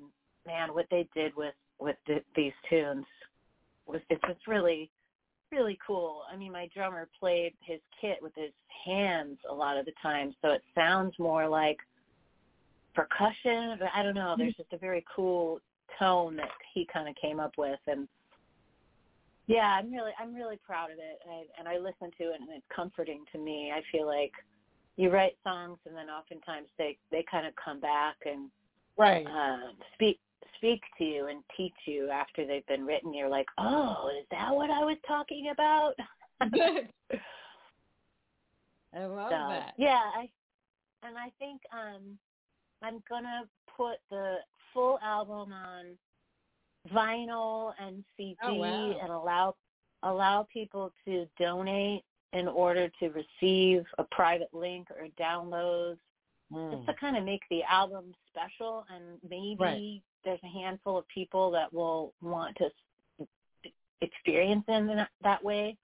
[0.46, 3.04] man what they did with with the, these tunes
[3.86, 4.90] was it's just really
[5.52, 6.22] really cool.
[6.32, 8.52] I mean my drummer played his kit with his
[8.84, 11.78] hands a lot of the time so it sounds more like
[12.94, 15.60] percussion but I don't know there's just a very cool
[15.98, 18.08] tone that he kind of came up with and
[19.46, 22.40] yeah, I'm really I'm really proud of it, and I, and I listen to it,
[22.40, 23.72] and it's comforting to me.
[23.74, 24.32] I feel like
[24.96, 28.50] you write songs, and then oftentimes they they kind of come back and
[28.96, 30.18] right uh, speak
[30.56, 33.14] speak to you and teach you after they've been written.
[33.14, 35.94] You're like, oh, is that what I was talking about?
[36.40, 36.48] I
[39.04, 39.74] love so, that.
[39.76, 40.28] Yeah, I
[41.04, 42.18] and I think um
[42.82, 43.44] I'm gonna
[43.76, 44.36] put the
[44.74, 45.96] full album on
[46.94, 48.98] vinyl and CD oh, wow.
[49.02, 49.54] and allow
[50.02, 55.98] allow people to donate in order to receive a private link or downloads
[56.52, 56.70] mm.
[56.72, 60.02] just to kind of make the album special and maybe right.
[60.24, 62.70] there's a handful of people that will want to
[64.02, 65.76] experience in that, that way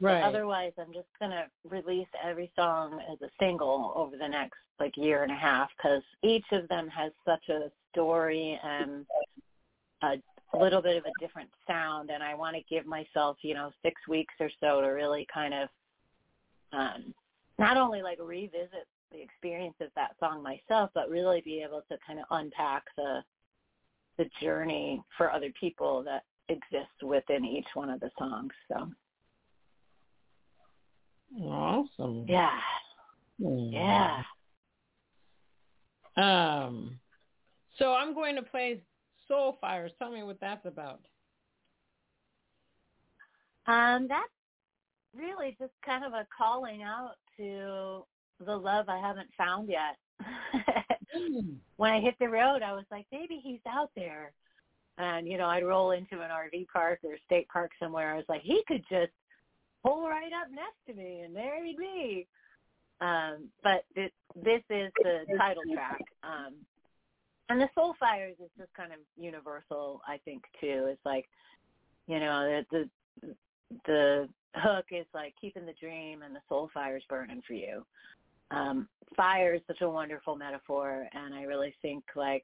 [0.00, 4.26] right but otherwise i'm just going to release every song as a single over the
[4.26, 9.04] next like year and a half because each of them has such a story and
[10.02, 10.16] a
[10.54, 13.70] a little bit of a different sound and I want to give myself, you know,
[13.82, 15.68] six weeks or so to really kind of
[16.72, 17.14] um
[17.58, 21.98] not only like revisit the experience of that song myself, but really be able to
[22.06, 23.22] kind of unpack the
[24.16, 28.52] the journey for other people that exists within each one of the songs.
[28.68, 28.88] So
[31.42, 32.24] awesome.
[32.28, 32.58] Yeah.
[33.38, 34.22] Yeah.
[36.16, 36.98] Um
[37.78, 38.82] so I'm going to play
[39.28, 39.92] Soul Fires.
[39.98, 41.00] Tell me what that's about.
[43.66, 44.32] Um, that's
[45.14, 48.04] really just kind of a calling out to
[48.44, 49.96] the love I haven't found yet.
[51.14, 51.56] Mm.
[51.76, 54.32] when I hit the road, I was like, maybe he's out there.
[54.96, 58.14] And, you know, I'd roll into an RV park or state park somewhere.
[58.14, 59.12] I was like, he could just
[59.84, 62.26] pull right up next to me and there he'd be.
[63.00, 66.02] Um, but this, this is the title track.
[66.24, 66.54] Um,
[67.48, 70.86] and the soul fires is just kind of universal, I think, too.
[70.88, 71.26] It's like,
[72.06, 72.88] you know, the
[73.22, 73.34] the,
[73.86, 77.84] the hook is like keeping the dream and the soul fires burning for you.
[78.50, 82.42] Um, fire is such a wonderful metaphor, and I really think like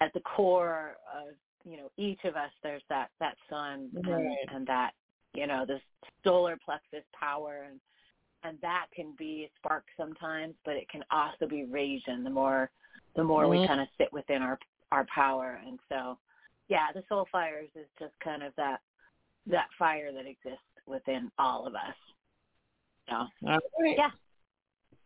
[0.00, 1.34] at the core of
[1.64, 4.06] you know each of us, there's that that sun right.
[4.06, 4.92] and, and that
[5.34, 5.82] you know this
[6.24, 7.80] solar plexus power, and
[8.44, 12.24] and that can be a spark sometimes, but it can also be raging.
[12.24, 12.70] The more
[13.18, 13.62] the more mm-hmm.
[13.62, 14.58] we kind of sit within our
[14.92, 16.16] our power, and so
[16.68, 18.78] yeah, the soul fires is just kind of that
[19.48, 21.96] that fire that exists within all of us.
[23.10, 23.96] So all right.
[23.98, 24.10] yeah.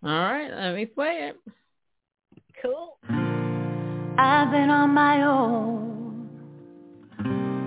[0.05, 1.37] All right, let me play it.
[2.61, 2.99] Cool.
[4.19, 6.29] I've been on my own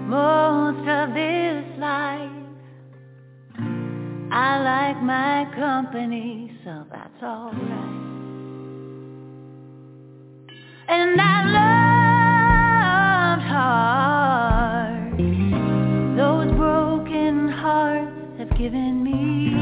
[0.07, 2.31] most of this life.
[4.31, 7.94] I like my company, so that's alright.
[10.87, 11.43] And I
[13.33, 15.17] loved hard.
[16.17, 19.54] Those broken hearts have given me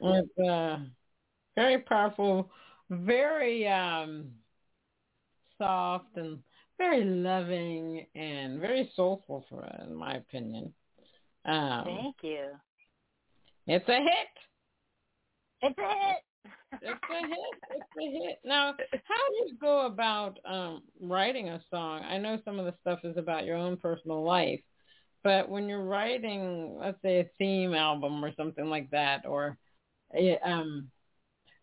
[0.00, 0.20] Yeah.
[0.20, 0.78] It's uh,
[1.56, 2.50] very powerful,
[2.90, 4.30] very um,
[5.58, 6.38] soft and
[6.78, 10.72] very loving and very soulful for in my opinion.
[11.44, 12.46] Um, Thank you.
[13.66, 14.28] It's a hit.
[15.62, 16.16] It's a hit.
[16.82, 17.38] it's a hit.
[17.70, 18.38] It's a hit.
[18.44, 22.02] Now, how do you go about um, writing a song?
[22.04, 24.60] I know some of the stuff is about your own personal life,
[25.24, 29.58] but when you're writing, let's say, a theme album or something like that, or
[30.44, 30.88] um,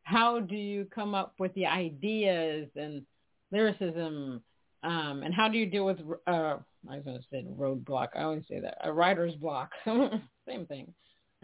[0.04, 3.04] how do you come up with the ideas and
[3.52, 4.42] lyricism?
[4.84, 6.58] Um, and how do you deal with, uh,
[6.90, 8.10] I was going to say roadblock.
[8.16, 8.78] I always say that.
[8.84, 9.72] A writer's block.
[9.86, 10.94] Same thing.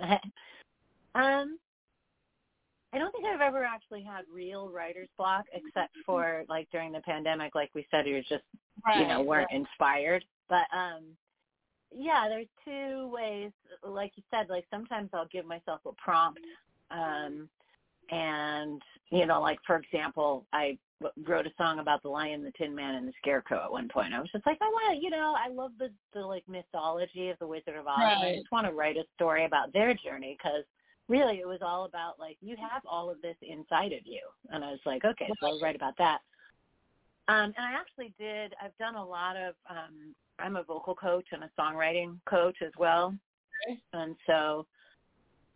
[1.15, 1.57] um,
[2.93, 6.99] I don't think I've ever actually had real writer's block except for like during the
[7.01, 8.43] pandemic, like we said, you just
[8.85, 9.61] right, you know weren't right.
[9.61, 10.25] inspired.
[10.49, 11.05] But um,
[11.95, 13.51] yeah, there's two ways.
[13.81, 16.41] Like you said, like sometimes I'll give myself a prompt,
[16.91, 17.49] um,
[18.11, 20.77] and you know, like for example, I
[21.25, 24.13] wrote a song about the lion, the tin man, and the scarecrow at one point.
[24.13, 27.29] I was just like, I want to, you know, I love the the like mythology
[27.29, 27.97] of the Wizard of Oz.
[27.99, 28.17] Right.
[28.17, 30.63] I just want to write a story about their journey because
[31.11, 34.63] really it was all about like you have all of this inside of you and
[34.63, 36.19] i was like okay so i'll write about that
[37.27, 41.25] um and i actually did i've done a lot of um i'm a vocal coach
[41.33, 43.13] and a songwriting coach as well
[43.67, 43.79] okay.
[43.93, 44.65] and so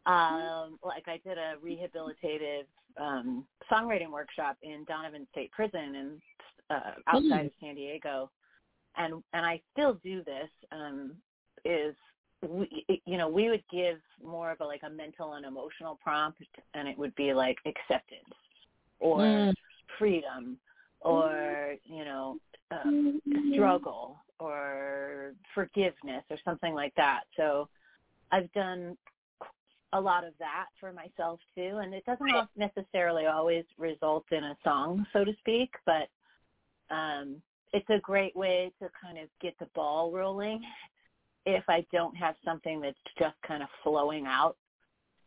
[0.06, 2.66] um like i did a rehabilitative
[3.00, 6.22] um songwriting workshop in donovan state prison and
[6.70, 7.46] uh outside mm.
[7.46, 8.30] of san diego
[8.98, 11.12] and and i still do this um
[11.64, 11.96] is
[12.48, 16.42] we, you know, we would give more of a like a mental and emotional prompt,
[16.74, 18.24] and it would be like acceptance
[19.00, 19.54] or mm.
[19.98, 20.58] freedom
[21.02, 22.38] or you know
[22.72, 23.22] um,
[23.54, 27.22] struggle or forgiveness or something like that.
[27.38, 27.70] So
[28.32, 28.98] I've done
[29.96, 34.58] a lot of that for myself too, and it doesn't necessarily always result in a
[34.64, 36.10] song, so to speak, but
[36.94, 37.42] um,
[37.72, 40.62] it's a great way to kind of get the ball rolling
[41.46, 44.58] if I don't have something that's just kind of flowing out.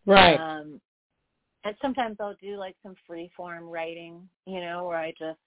[0.05, 0.39] Right.
[0.39, 0.81] Um,
[1.65, 5.39] and sometimes I'll do like some free form writing, you know, where I just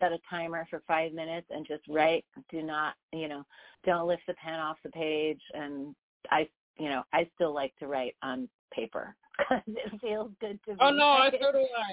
[0.00, 2.24] set a timer for five minutes and just write.
[2.50, 3.44] Do not, you know,
[3.84, 5.40] don't lift the pen off the page.
[5.54, 5.94] And
[6.30, 6.48] I,
[6.80, 10.76] you know, I still like to write on paper because it feels good to me.
[10.80, 11.92] Oh no, so do I.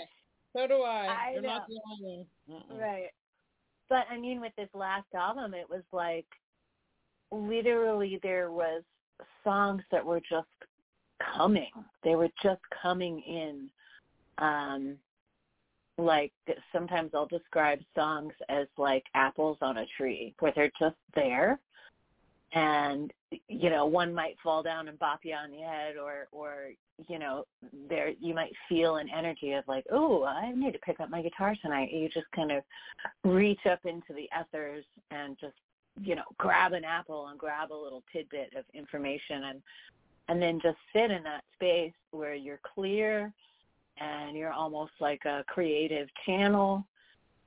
[0.54, 1.08] So do I.
[1.28, 1.50] I You're know.
[1.50, 2.80] not the only one.
[2.80, 3.10] Right.
[3.90, 6.26] But I mean, with this last album, it was like
[7.32, 8.84] literally there was
[9.44, 10.48] songs that were just
[11.36, 11.72] coming.
[12.04, 13.70] They were just coming in.
[14.38, 14.96] Um
[15.98, 16.32] like
[16.72, 21.60] sometimes I'll describe songs as like apples on a tree where they're just there
[22.54, 23.12] and
[23.48, 26.70] you know one might fall down and bop you on the head or or
[27.08, 27.44] you know
[27.90, 31.22] there you might feel an energy of like oh i need to pick up my
[31.22, 32.64] guitar tonight you just kind of
[33.26, 35.56] reach up into the ethers and just
[36.02, 39.62] you know, grab an apple and grab a little tidbit of information and
[40.30, 43.32] and then just sit in that space where you're clear
[43.98, 46.86] and you're almost like a creative channel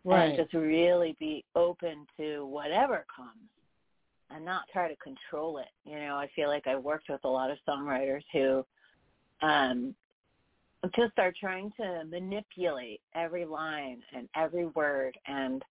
[0.05, 0.31] right.
[0.31, 3.51] and just really be open to whatever comes
[4.31, 5.69] and not try to control it.
[5.85, 8.65] You know, I feel like I've worked with a lot of songwriters who
[9.43, 9.95] um
[10.97, 15.63] just are trying to manipulate every line and every word and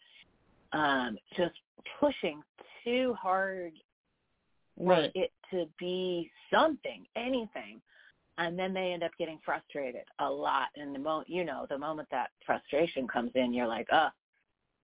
[0.74, 1.56] um just
[2.00, 2.42] pushing
[2.84, 3.74] too hard
[4.80, 5.12] right.
[5.16, 7.82] it to be something, anything.
[8.38, 10.68] And then they end up getting frustrated a lot.
[10.78, 14.08] And the moment, you know, the moment that frustration comes in, you're like, oh,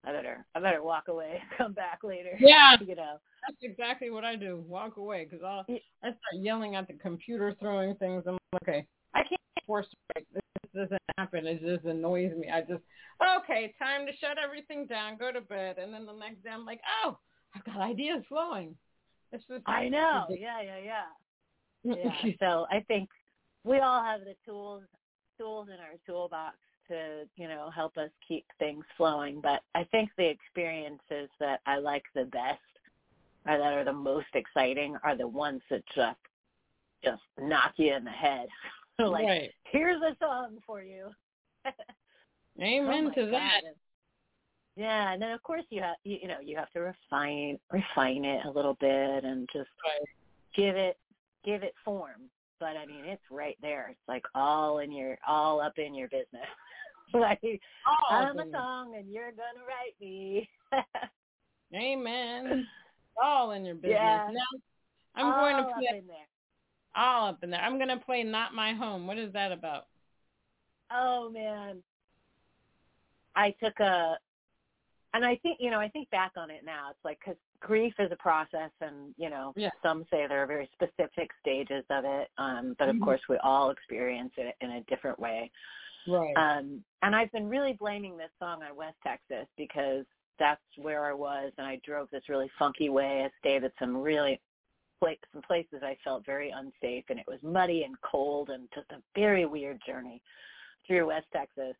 [0.06, 2.38] I better, I better walk away, come back later.
[2.40, 3.18] Yeah, you know.
[3.48, 4.64] That's exactly what I do.
[4.68, 8.24] Walk away because I'll, I start yelling at the computer, throwing things.
[8.28, 10.26] I'm like, okay, I can't force break.
[10.34, 10.42] This
[10.74, 11.46] doesn't happen.
[11.46, 12.50] It just annoys me.
[12.54, 12.84] I just,
[13.44, 16.66] okay, time to shut everything down, go to bed, and then the next day I'm
[16.66, 17.18] like, oh,
[17.56, 18.76] I've got ideas flowing.
[19.32, 20.26] It's just I know.
[20.30, 21.02] Yeah, yeah, yeah.
[21.86, 22.32] Yeah.
[22.40, 23.10] so I think
[23.64, 24.82] we all have the tools
[25.38, 26.56] tools in our toolbox
[26.90, 29.42] to, you know, help us keep things flowing.
[29.42, 32.60] But I think the experiences that I like the best
[33.48, 36.18] or that are the most exciting are the ones that just
[37.04, 38.48] just knock you in the head.
[39.00, 39.52] like, right.
[39.66, 41.10] here's a song for you.
[42.62, 43.62] Amen oh to that.
[43.64, 43.74] God.
[44.76, 48.26] Yeah, and then of course you have you, you know you have to refine refine
[48.26, 50.08] it a little bit and just right.
[50.56, 50.98] give it
[51.46, 52.30] give it form.
[52.60, 53.88] But I mean, it's right there.
[53.92, 56.48] It's like all in your all up in your business.
[57.14, 60.50] like oh, I'm a song and you're gonna write me.
[61.76, 62.66] Amen.
[63.22, 64.00] all in your business.
[64.00, 64.28] Yeah.
[64.32, 64.60] Now,
[65.16, 66.18] I'm all going to play up in there.
[66.96, 67.62] all up in there.
[67.62, 69.88] I'm going to play "Not My Home." What is that about?
[70.92, 71.82] Oh man,
[73.36, 74.18] I took a,
[75.16, 76.90] and I think you know I think back on it now.
[76.90, 79.70] It's like because grief is a process, and you know Yeah.
[79.82, 83.04] some say there are very specific stages of it, um, but of Mhm.
[83.04, 85.50] course we all experience it in a different way.
[86.08, 86.38] Right.
[86.38, 90.06] Um, and I've been really blaming this song on West Texas because
[90.38, 93.24] that's where I was, and I drove this really funky way.
[93.24, 94.42] I stayed at some really
[95.32, 99.02] some places I felt very unsafe, and it was muddy and cold, and just a
[99.14, 100.20] very weird journey
[100.88, 101.76] through West Texas.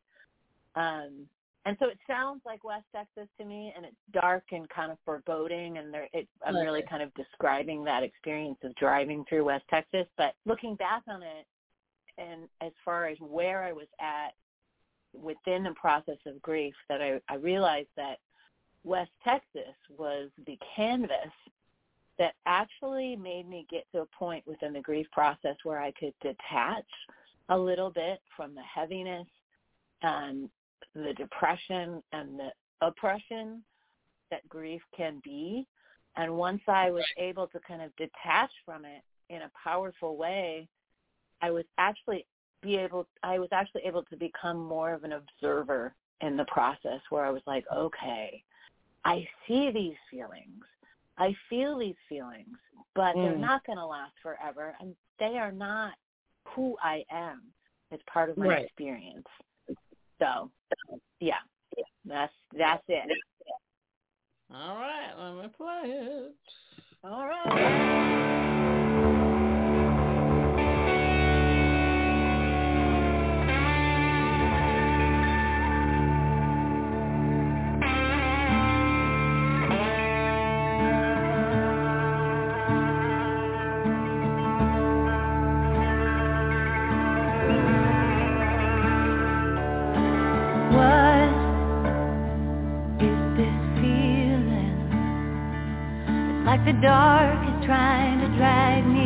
[0.76, 1.28] Um,
[1.66, 4.98] and so it sounds like West Texas to me, and it's dark and kind of
[5.04, 9.66] foreboding, and there, it, I'm really kind of describing that experience of driving through West
[9.70, 10.06] Texas.
[10.16, 11.48] But looking back on it,
[12.18, 14.34] and as far as where I was at
[15.14, 18.20] within the process of grief, that I, I realized that
[18.84, 21.34] West Texas was the canvas
[22.20, 26.14] that actually made me get to a point within the grief process where I could
[26.22, 26.86] detach
[27.50, 29.28] a little bit from the heaviness
[30.02, 30.50] and
[30.94, 32.50] the depression and the
[32.82, 33.64] oppression
[34.32, 35.66] that grief can be.
[36.18, 40.68] And once I was able to kind of detach from it in a powerful way,
[41.42, 42.26] I was actually
[42.62, 47.02] be able I was actually able to become more of an observer in the process
[47.10, 48.42] where I was like, okay,
[49.04, 50.64] I see these feelings.
[51.18, 52.58] I feel these feelings,
[52.96, 53.42] but they're Mm.
[53.42, 55.94] not going to last forever and they are not
[56.48, 57.54] who I am.
[57.92, 58.66] It's part of my Right.
[58.66, 59.28] experience.
[60.20, 60.52] So,
[61.20, 61.36] yeah.
[62.06, 63.18] That's that's it.
[64.54, 65.12] all right.
[65.18, 66.36] Let me play it.
[67.04, 68.55] All right.
[96.66, 99.05] The dark is trying to drag me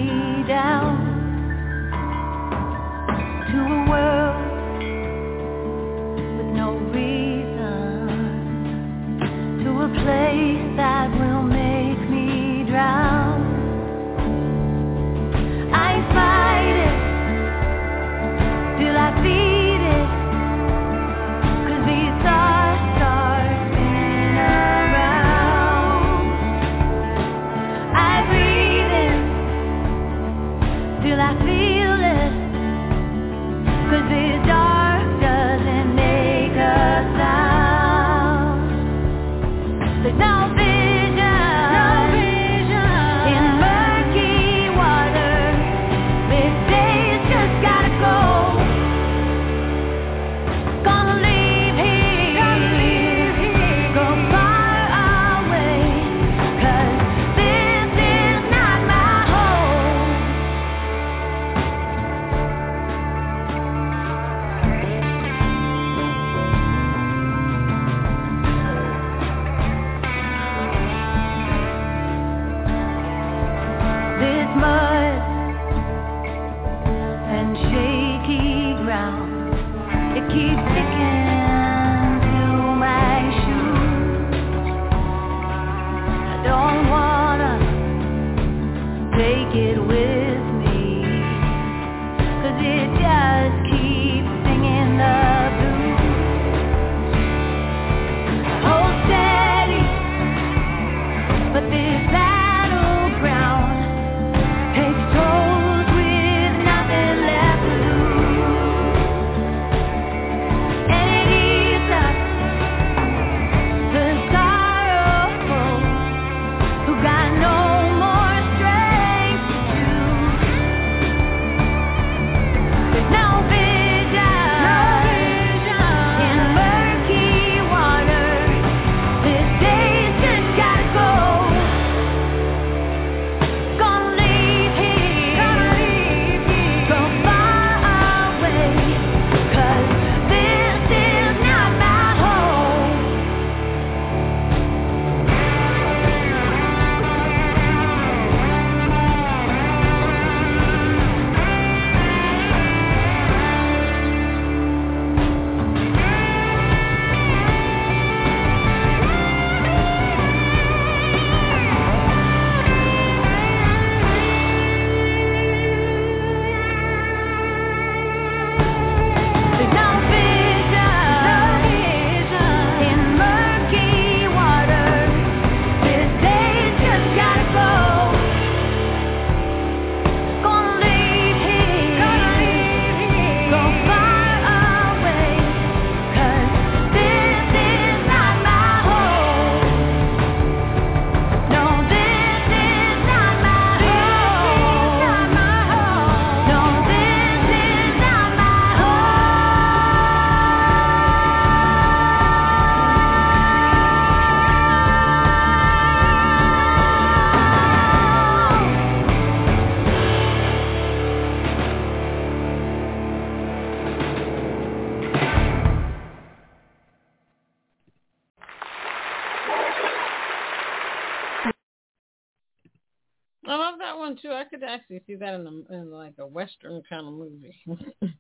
[224.90, 227.56] actually see that in a in like a western kind of movie.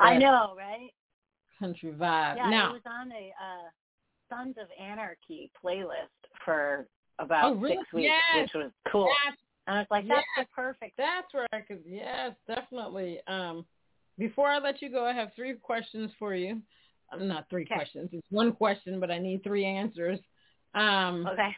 [0.00, 0.90] I know, right?
[1.58, 2.36] Country vibe.
[2.36, 3.68] Yeah, now, it was on a uh,
[4.28, 5.88] Sons of Anarchy playlist
[6.44, 6.86] for
[7.18, 7.76] about oh, really?
[7.76, 8.42] six weeks, yes.
[8.42, 9.08] which was cool.
[9.24, 9.36] That's,
[9.66, 10.46] and I was like, that's yes.
[10.46, 10.96] the perfect.
[10.96, 11.82] That's where I could.
[11.86, 13.20] Yes, definitely.
[13.26, 13.64] Um,
[14.18, 16.60] before I let you go, I have three questions for you.
[17.12, 17.74] Um, not three Okay.
[17.74, 18.10] questions.
[18.12, 20.20] It's one question, but I need three answers.
[20.74, 21.56] Um, Okay.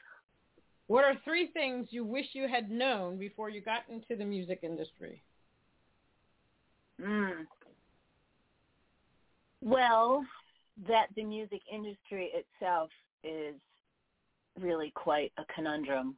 [0.89, 4.61] What are three things you wish you had known before you got into the music
[4.63, 5.23] industry?
[7.01, 7.45] Mm.
[9.61, 10.25] Well,
[10.87, 12.91] that the music industry itself
[13.25, 13.55] is
[14.61, 16.17] really quite a conundrum.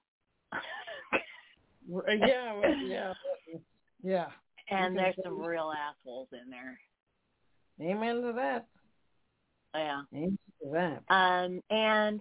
[1.90, 3.12] Yeah, yeah,
[4.02, 4.26] yeah.
[4.70, 6.78] and there's some real assholes in there.
[7.80, 8.66] Amen to that.
[9.74, 10.02] Yeah.
[10.14, 11.02] Amen to that.
[11.08, 12.20] Um, and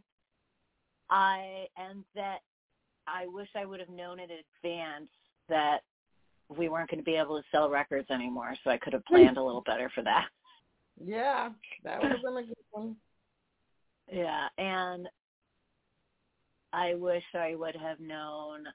[1.10, 2.40] I and that
[3.08, 5.10] I wish I would have known in advance
[5.50, 5.80] that
[6.50, 9.38] we weren't going to be able to sell records anymore, so I could have planned
[9.38, 10.28] a little better for that.
[11.04, 11.50] Yeah,
[11.84, 12.96] that would have been a good one.
[14.12, 15.08] Yeah, and
[16.74, 18.66] I wish I would have known.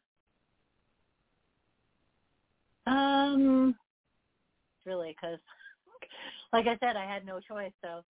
[2.86, 3.74] Um,
[4.84, 5.38] really, because,
[6.52, 7.72] like I said, I had no choice.
[7.82, 8.02] So,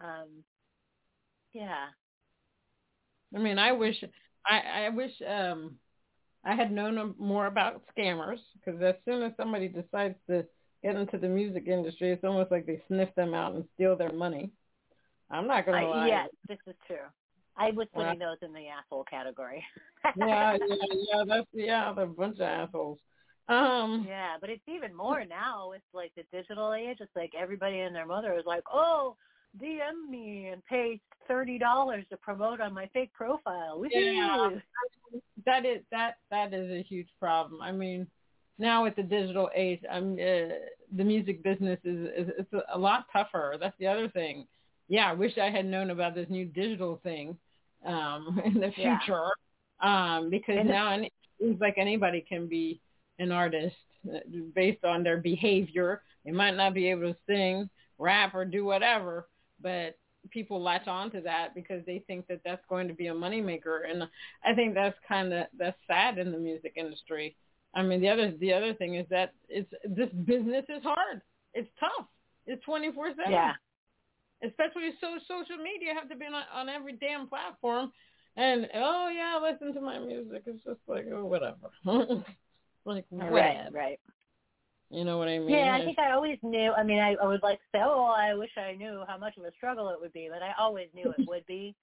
[0.00, 0.28] um,
[1.52, 1.86] yeah,
[3.34, 4.02] I mean, I wish
[4.46, 5.76] I I wish um
[6.44, 10.46] I had known more about scammers because as soon as somebody decides to
[10.82, 14.12] get into the music industry, it's almost like they sniff them out and steal their
[14.12, 14.50] money.
[15.30, 16.06] I'm not gonna lie.
[16.06, 16.96] yes, this is true.
[17.56, 19.64] I was putting those in the asshole category.
[20.16, 21.24] yeah, yeah, yeah.
[21.26, 22.98] That's yeah, they're a bunch of assholes.
[23.48, 26.98] Um, Yeah, but it's even more now It's like the digital age.
[27.00, 29.16] It's like everybody and their mother is like, "Oh,
[29.56, 33.88] DM me and pay thirty dollars to promote on my fake profile." Woohoo!
[33.92, 34.50] Yeah.
[35.46, 37.62] that is that that is a huge problem.
[37.62, 38.06] I mean,
[38.58, 40.54] now with the digital age, I'm uh,
[40.96, 43.56] the music business is, is it's a, lot tougher.
[43.60, 44.46] That's the other thing.
[44.88, 47.36] Yeah, I wish I had known about this new digital thing
[47.86, 48.98] um, in the Yeah.
[49.00, 49.24] future
[49.80, 52.80] um, because And- now it seems like anybody can be
[53.18, 53.76] an artist
[54.12, 54.18] uh,
[54.54, 56.02] based on their behavior.
[56.24, 57.68] They might not be able to sing,
[57.98, 59.28] rap, or do whatever,
[59.62, 59.98] but
[60.30, 63.80] people latch on to that because they think that that's going to be a moneymaker.
[63.88, 64.02] And
[64.44, 67.36] I think that's kind of that's sad in the music industry.
[67.74, 71.22] I mean, the other the other thing is that it's this business is hard.
[71.54, 72.06] It's tough.
[72.46, 73.32] It's twenty four seven.
[73.32, 73.52] Yeah,
[74.42, 77.92] Especially so social media have to be on, on every damn platform.
[78.36, 80.42] And oh yeah, listen to my music.
[80.46, 81.70] It's just like oh whatever.
[82.84, 84.00] like right, right.
[84.90, 85.50] You know what I mean?
[85.50, 86.72] Yeah, I think I always knew.
[86.72, 89.36] I mean, I, I would like to say, "Oh, I wish I knew how much
[89.36, 91.74] of a struggle it would be," but I always knew it would be,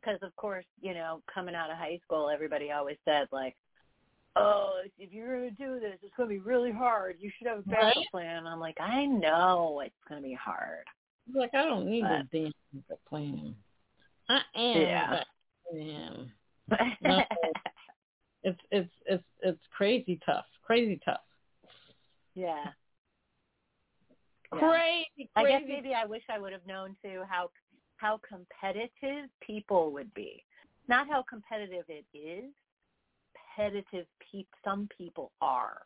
[0.00, 3.54] because of course, you know, coming out of high school, everybody always said like,
[4.34, 7.16] "Oh, if you're going to do this, it's going to be really hard.
[7.20, 8.06] You should have a backup Right.
[8.10, 10.84] plan." I'm like, I know it's going to be hard.
[11.32, 13.54] Like I don't need a But- damn backup plan.
[14.28, 14.80] I am.
[14.80, 15.22] Yeah.
[15.70, 16.32] plan.
[17.02, 17.22] No.
[18.44, 20.46] It's it's it's it's crazy tough.
[20.64, 21.20] Crazy tough.
[22.34, 22.64] Yeah.
[24.54, 24.58] Yeah.
[24.58, 27.50] Crazy, I guess maybe I wish I would have known too how
[27.96, 30.44] how competitive people would be.
[30.88, 32.50] Not how competitive it is.
[33.56, 35.80] Competitive pe- some people are.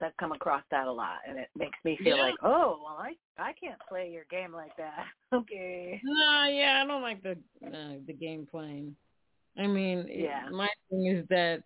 [0.00, 2.22] I've come across that a lot, and it makes me feel Yeah.
[2.22, 5.06] like, oh, well, I I can't play your game like that.
[5.32, 6.00] Okay.
[6.02, 7.32] No, yeah, I don't like the
[7.66, 8.96] uh, the game playing.
[9.58, 10.48] I mean, Yeah.
[10.50, 11.62] my thing is that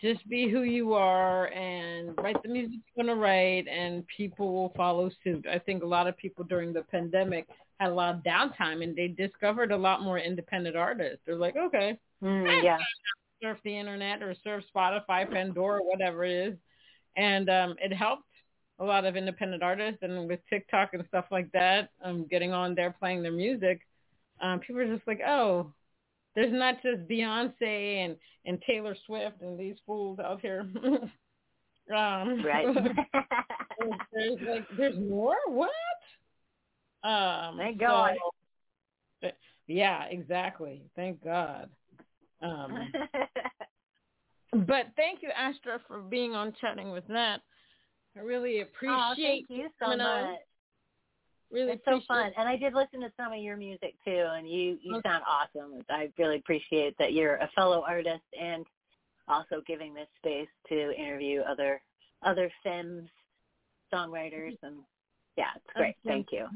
[0.00, 4.72] just be who you are and write the music you're gonna write, and people will
[4.76, 5.46] follow suit.
[5.50, 7.48] I think a lot of people during the pandemic
[7.80, 11.20] had a lot of downtime, and they discovered a lot more independent artists.
[11.26, 12.78] They're like, okay, Mm, yeah.
[13.40, 16.58] surf the internet or surf Spotify, Pandora, whatever it is.
[17.16, 18.24] And um, it helped
[18.80, 22.74] a lot of independent artists and with TikTok and stuff like that, um, getting on
[22.74, 23.80] there playing their music,
[24.40, 25.72] um, people are just like, oh,
[26.38, 30.60] there's not just Beyonce and, and Taylor Swift and these fools out here.
[30.84, 32.66] um, Right.
[34.12, 35.34] there's like there's more.
[35.48, 35.70] What?
[37.02, 38.12] Um, Thank God.
[39.20, 39.30] so-
[39.66, 40.82] yeah, exactly.
[40.94, 41.68] Thank God.
[42.40, 42.92] Um,
[44.52, 47.38] but thank you, Astra, for being on chatting with Nat.
[48.16, 49.46] I really oh, appreciate.
[49.48, 50.36] thank you so coming on.
[51.50, 54.48] Really It's so fun, and I did listen to some of your music too, and
[54.48, 55.08] you you Okay.
[55.08, 55.82] sound awesome.
[55.88, 58.66] I really appreciate that you're a fellow artist and
[59.28, 61.80] also giving this space to interview other
[62.22, 63.08] other femmes
[63.92, 64.76] songwriters, and
[65.36, 65.96] yeah, it's great.
[66.04, 66.14] Okay.
[66.14, 66.46] Thank you.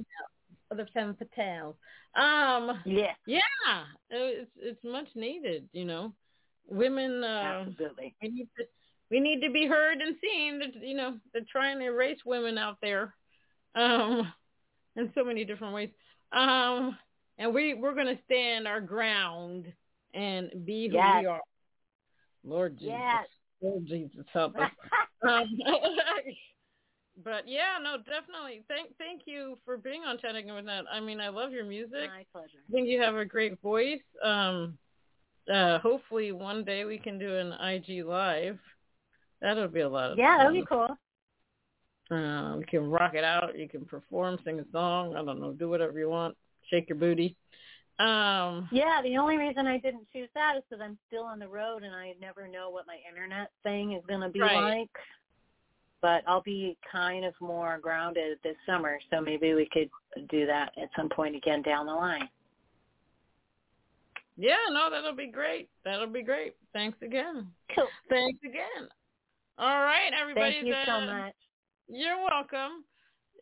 [0.70, 1.74] Other femme fatales.
[2.14, 5.68] Um, Yeah, yeah, it's it's much needed.
[5.72, 6.12] You know,
[6.68, 7.24] women.
[7.24, 8.14] Uh, Absolutely.
[8.20, 8.64] We need to
[9.10, 10.60] we need to be heard and seen.
[10.82, 13.14] You know, they're trying to erase women out there,
[13.74, 14.32] um,
[14.96, 15.90] in so many different ways.
[16.32, 16.96] Um,
[17.38, 19.72] and we we're gonna stand our ground
[20.14, 21.16] and be who yes.
[21.20, 21.40] we are.
[22.44, 22.94] Lord Jesus.
[22.98, 23.26] Yes.
[23.60, 24.70] Lord Jesus, help us.
[25.28, 25.44] um,
[27.24, 28.64] but yeah, no, definitely.
[28.68, 30.82] Thank thank you for being on Chatting with Nat.
[30.92, 32.08] I mean, I love your music.
[32.08, 32.58] My pleasure.
[32.68, 34.00] I think you have a great voice.
[34.22, 34.78] Um,
[35.52, 38.58] uh, hopefully one day we can do an IG live.
[39.40, 40.38] That'll be a lot of yeah, fun.
[40.38, 40.96] that'll be cool.
[42.12, 43.58] Uh, you can rock it out.
[43.58, 45.16] You can perform, sing a song.
[45.16, 46.36] I don't know, do whatever you want.
[46.70, 47.36] Shake your booty.
[47.98, 51.48] Um, yeah, the only reason I didn't choose that is because I'm still on the
[51.48, 54.78] road and I never know what my internet thing is going to be right.
[54.78, 54.90] like.
[56.00, 59.88] But I'll be kind of more grounded this summer, so maybe we could
[60.30, 62.28] do that at some point again down the line.
[64.36, 65.68] Yeah, no, that'll be great.
[65.84, 66.56] That'll be great.
[66.72, 67.46] Thanks again.
[67.74, 67.86] Cool.
[68.10, 68.88] Thanks again.
[69.58, 70.54] All right, everybody.
[70.54, 71.34] Thank you so much.
[71.94, 72.84] You're welcome.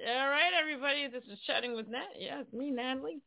[0.05, 1.07] All right, everybody.
[1.07, 2.09] This is Chatting with Nat.
[2.17, 3.21] It's me, Natalie.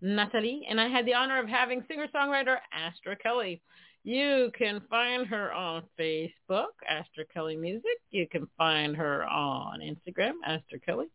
[0.00, 0.66] Natalie.
[0.68, 3.62] And I had the honor of having singer-songwriter Astra Kelly.
[4.02, 7.84] You can find her on Facebook, Astra Kelly Music.
[8.10, 11.06] You can find her on Instagram, Astra Kelly.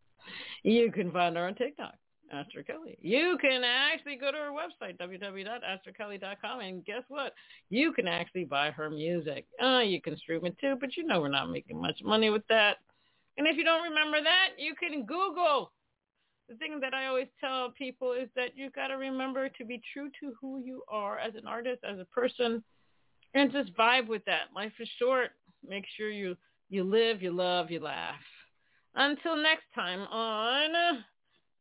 [0.64, 1.95] You can find her on TikTok,
[2.32, 2.97] Astra Kelly.
[3.02, 7.34] You can actually go to her website, www.astrakelly.com, and guess what?
[7.70, 9.45] You can actually buy her music.
[9.62, 12.47] Uh, you can stream it too, but you know we're not making much money with
[12.47, 12.78] that.
[13.38, 15.71] And if you don't remember that, you can Google.
[16.49, 19.82] The thing that I always tell people is that you've got to remember to be
[19.93, 22.63] true to who you are as an artist, as a person,
[23.34, 24.53] and just vibe with that.
[24.53, 25.32] Life is short.
[25.67, 26.36] Make sure you
[26.69, 28.15] you live, you love, you laugh.
[28.95, 31.03] Until next time on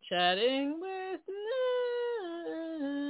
[0.09, 1.21] Chatting with
[2.81, 3.10] Nat.